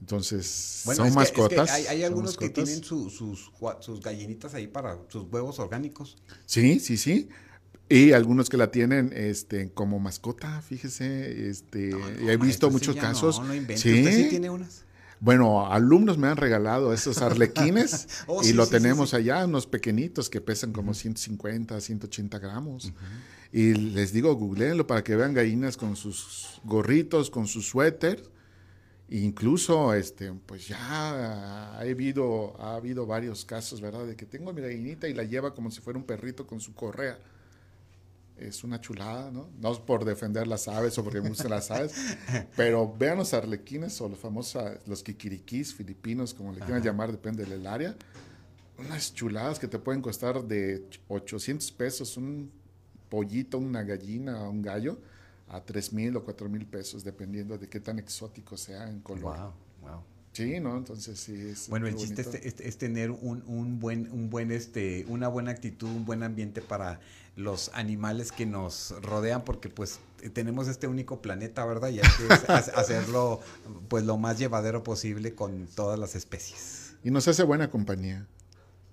Entonces, 0.00 0.46
son 0.94 1.12
mascotas. 1.14 1.70
hay, 1.70 2.02
algunos 2.02 2.36
que 2.36 2.50
tienen 2.50 2.82
sus, 2.84 3.14
sus 3.14 4.00
gallinitas 4.00 4.54
ahí 4.54 4.66
para 4.66 4.98
sus 5.08 5.24
huevos 5.30 5.58
orgánicos. 5.58 6.16
Sí, 6.46 6.80
sí, 6.80 6.96
sí. 6.96 7.28
Y 7.88 8.12
algunos 8.12 8.48
que 8.48 8.58
la 8.58 8.70
tienen 8.70 9.12
este, 9.14 9.70
como 9.72 9.98
mascota, 9.98 10.60
fíjese. 10.60 11.48
Este, 11.48 11.90
he 12.20 12.36
visto 12.36 12.70
muchos 12.70 12.96
casos. 12.96 13.40
No, 13.40 13.46
no 13.46 13.52
¿Sí? 13.76 14.00
¿Usted 14.00 14.16
sí 14.16 14.26
tiene 14.28 14.50
unas? 14.50 14.84
Bueno, 15.20 15.66
alumnos 15.66 16.16
me 16.16 16.28
han 16.28 16.36
regalado 16.36 16.92
esos 16.92 17.22
arlequines 17.22 18.06
oh, 18.28 18.42
y 18.44 18.52
lo 18.52 18.68
tenemos 18.68 19.14
allá, 19.14 19.44
unos 19.44 19.66
pequeñitos 19.66 20.30
que 20.30 20.40
pesan 20.40 20.72
como 20.72 20.94
150, 20.94 21.80
180 21.80 22.38
gramos. 22.38 22.92
Y 23.52 23.74
les 23.74 24.12
digo, 24.12 24.34
googleenlo 24.36 24.86
para 24.86 25.02
que 25.02 25.16
vean 25.16 25.34
gallinas 25.34 25.76
con 25.76 25.96
sus 25.96 26.60
gorritos, 26.64 27.30
con 27.30 27.46
su 27.46 27.62
suéter. 27.62 28.22
Incluso, 29.10 29.94
este, 29.94 30.32
pues 30.32 30.68
ya 30.68 30.78
ha 30.78 31.78
habido, 31.80 32.60
ha 32.60 32.74
habido 32.74 33.06
varios 33.06 33.44
casos, 33.44 33.80
¿verdad? 33.80 34.06
De 34.06 34.16
que 34.16 34.26
tengo 34.26 34.52
mi 34.52 34.60
gallinita 34.60 35.08
y 35.08 35.14
la 35.14 35.24
lleva 35.24 35.54
como 35.54 35.70
si 35.70 35.80
fuera 35.80 35.98
un 35.98 36.04
perrito 36.04 36.46
con 36.46 36.60
su 36.60 36.74
correa 36.74 37.18
es 38.40 38.64
una 38.64 38.80
chulada, 38.80 39.30
¿no? 39.30 39.48
No 39.60 39.72
es 39.72 39.78
por 39.78 40.04
defender 40.04 40.46
las 40.46 40.68
aves 40.68 40.96
o 40.98 41.04
porque 41.04 41.20
me 41.20 41.28
gustan 41.28 41.50
las 41.50 41.70
aves, 41.70 41.94
pero 42.56 42.94
vean 42.96 43.18
los 43.18 43.34
arlequines 43.34 44.00
o 44.00 44.08
los 44.08 44.18
famosos, 44.18 44.62
los 44.86 45.02
kikirikis 45.02 45.74
filipinos, 45.74 46.34
como 46.34 46.52
le 46.52 46.60
quieran 46.60 46.82
llamar, 46.82 47.10
depende 47.10 47.44
del 47.44 47.66
área. 47.66 47.96
Unas 48.78 49.12
chuladas 49.12 49.58
que 49.58 49.66
te 49.66 49.78
pueden 49.78 50.00
costar 50.00 50.44
de 50.44 50.88
800 51.08 51.72
pesos 51.72 52.16
un 52.16 52.50
pollito, 53.08 53.58
una 53.58 53.82
gallina, 53.82 54.48
un 54.48 54.62
gallo, 54.62 54.98
a 55.48 55.60
3 55.64 55.92
mil 55.92 56.16
o 56.16 56.24
4 56.24 56.48
mil 56.48 56.66
pesos, 56.66 57.04
dependiendo 57.04 57.58
de 57.58 57.68
qué 57.68 57.80
tan 57.80 57.98
exótico 57.98 58.56
sea 58.56 58.88
en 58.88 59.00
color. 59.00 59.36
Wow, 59.36 59.52
wow. 59.82 60.02
Sí, 60.32 60.60
¿no? 60.60 60.76
Entonces 60.76 61.18
sí 61.18 61.34
es. 61.34 61.68
Bueno, 61.68 61.88
el 61.88 61.96
chiste 61.96 62.22
es, 62.44 62.78
tener 62.78 63.10
un, 63.10 63.42
un, 63.46 63.80
buen, 63.80 64.08
un 64.12 64.30
buen, 64.30 64.52
este, 64.52 65.04
una 65.08 65.26
buena 65.26 65.50
actitud, 65.50 65.88
un 65.88 66.04
buen 66.04 66.22
ambiente 66.22 66.62
para 66.62 67.00
los 67.34 67.70
animales 67.74 68.30
que 68.30 68.46
nos 68.46 68.94
rodean, 69.02 69.44
porque 69.44 69.68
pues 69.68 69.98
tenemos 70.32 70.68
este 70.68 70.86
único 70.86 71.22
planeta, 71.22 71.64
¿verdad? 71.64 71.88
Y 71.88 72.00
hay 72.00 72.08
que 72.16 72.52
hacerlo 72.52 73.40
pues 73.88 74.04
lo 74.04 74.16
más 74.16 74.38
llevadero 74.38 74.82
posible 74.82 75.34
con 75.34 75.66
todas 75.66 75.98
las 75.98 76.14
especies. 76.14 76.94
Y 77.02 77.10
nos 77.10 77.26
hace 77.26 77.42
buena 77.42 77.70
compañía. 77.70 78.26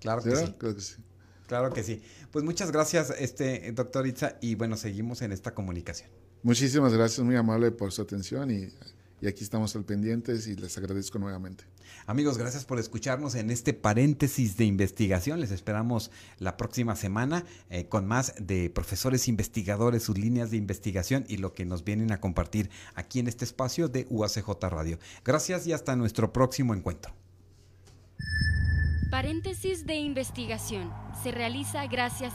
Claro 0.00 0.22
que 0.22 0.34
sí. 0.34 0.54
Claro 0.58 0.74
que 0.74 0.80
sí. 0.80 0.94
Claro 1.46 1.72
que 1.72 1.82
sí. 1.84 2.02
Pues 2.32 2.44
muchas 2.44 2.72
gracias, 2.72 3.14
este 3.18 3.70
doctor 3.72 4.06
Itza, 4.06 4.36
y 4.40 4.56
bueno, 4.56 4.76
seguimos 4.76 5.22
en 5.22 5.32
esta 5.32 5.54
comunicación. 5.54 6.10
Muchísimas 6.42 6.92
gracias, 6.92 7.24
muy 7.24 7.36
amable 7.36 7.70
por 7.70 7.92
su 7.92 8.02
atención 8.02 8.50
y 8.50 8.68
y 9.20 9.28
aquí 9.28 9.42
estamos 9.42 9.74
al 9.76 9.84
pendientes 9.84 10.46
y 10.46 10.56
les 10.56 10.76
agradezco 10.76 11.18
nuevamente. 11.18 11.64
Amigos, 12.06 12.36
gracias 12.36 12.64
por 12.64 12.78
escucharnos 12.78 13.34
en 13.34 13.50
este 13.50 13.72
paréntesis 13.72 14.56
de 14.56 14.64
investigación. 14.64 15.40
Les 15.40 15.50
esperamos 15.50 16.10
la 16.38 16.56
próxima 16.56 16.96
semana 16.96 17.44
eh, 17.70 17.86
con 17.86 18.06
más 18.06 18.34
de 18.38 18.68
profesores 18.70 19.26
investigadores, 19.28 20.02
sus 20.02 20.18
líneas 20.18 20.50
de 20.50 20.58
investigación 20.58 21.24
y 21.28 21.38
lo 21.38 21.54
que 21.54 21.64
nos 21.64 21.84
vienen 21.84 22.12
a 22.12 22.20
compartir 22.20 22.70
aquí 22.94 23.18
en 23.18 23.28
este 23.28 23.44
espacio 23.44 23.88
de 23.88 24.06
UACJ 24.10 24.48
Radio. 24.62 24.98
Gracias 25.24 25.66
y 25.66 25.72
hasta 25.72 25.96
nuestro 25.96 26.32
próximo 26.32 26.74
encuentro. 26.74 27.12
Paréntesis 29.10 29.86
de 29.86 29.94
investigación 29.94 30.92
se 31.22 31.30
realiza 31.30 31.86
gracias 31.86 32.34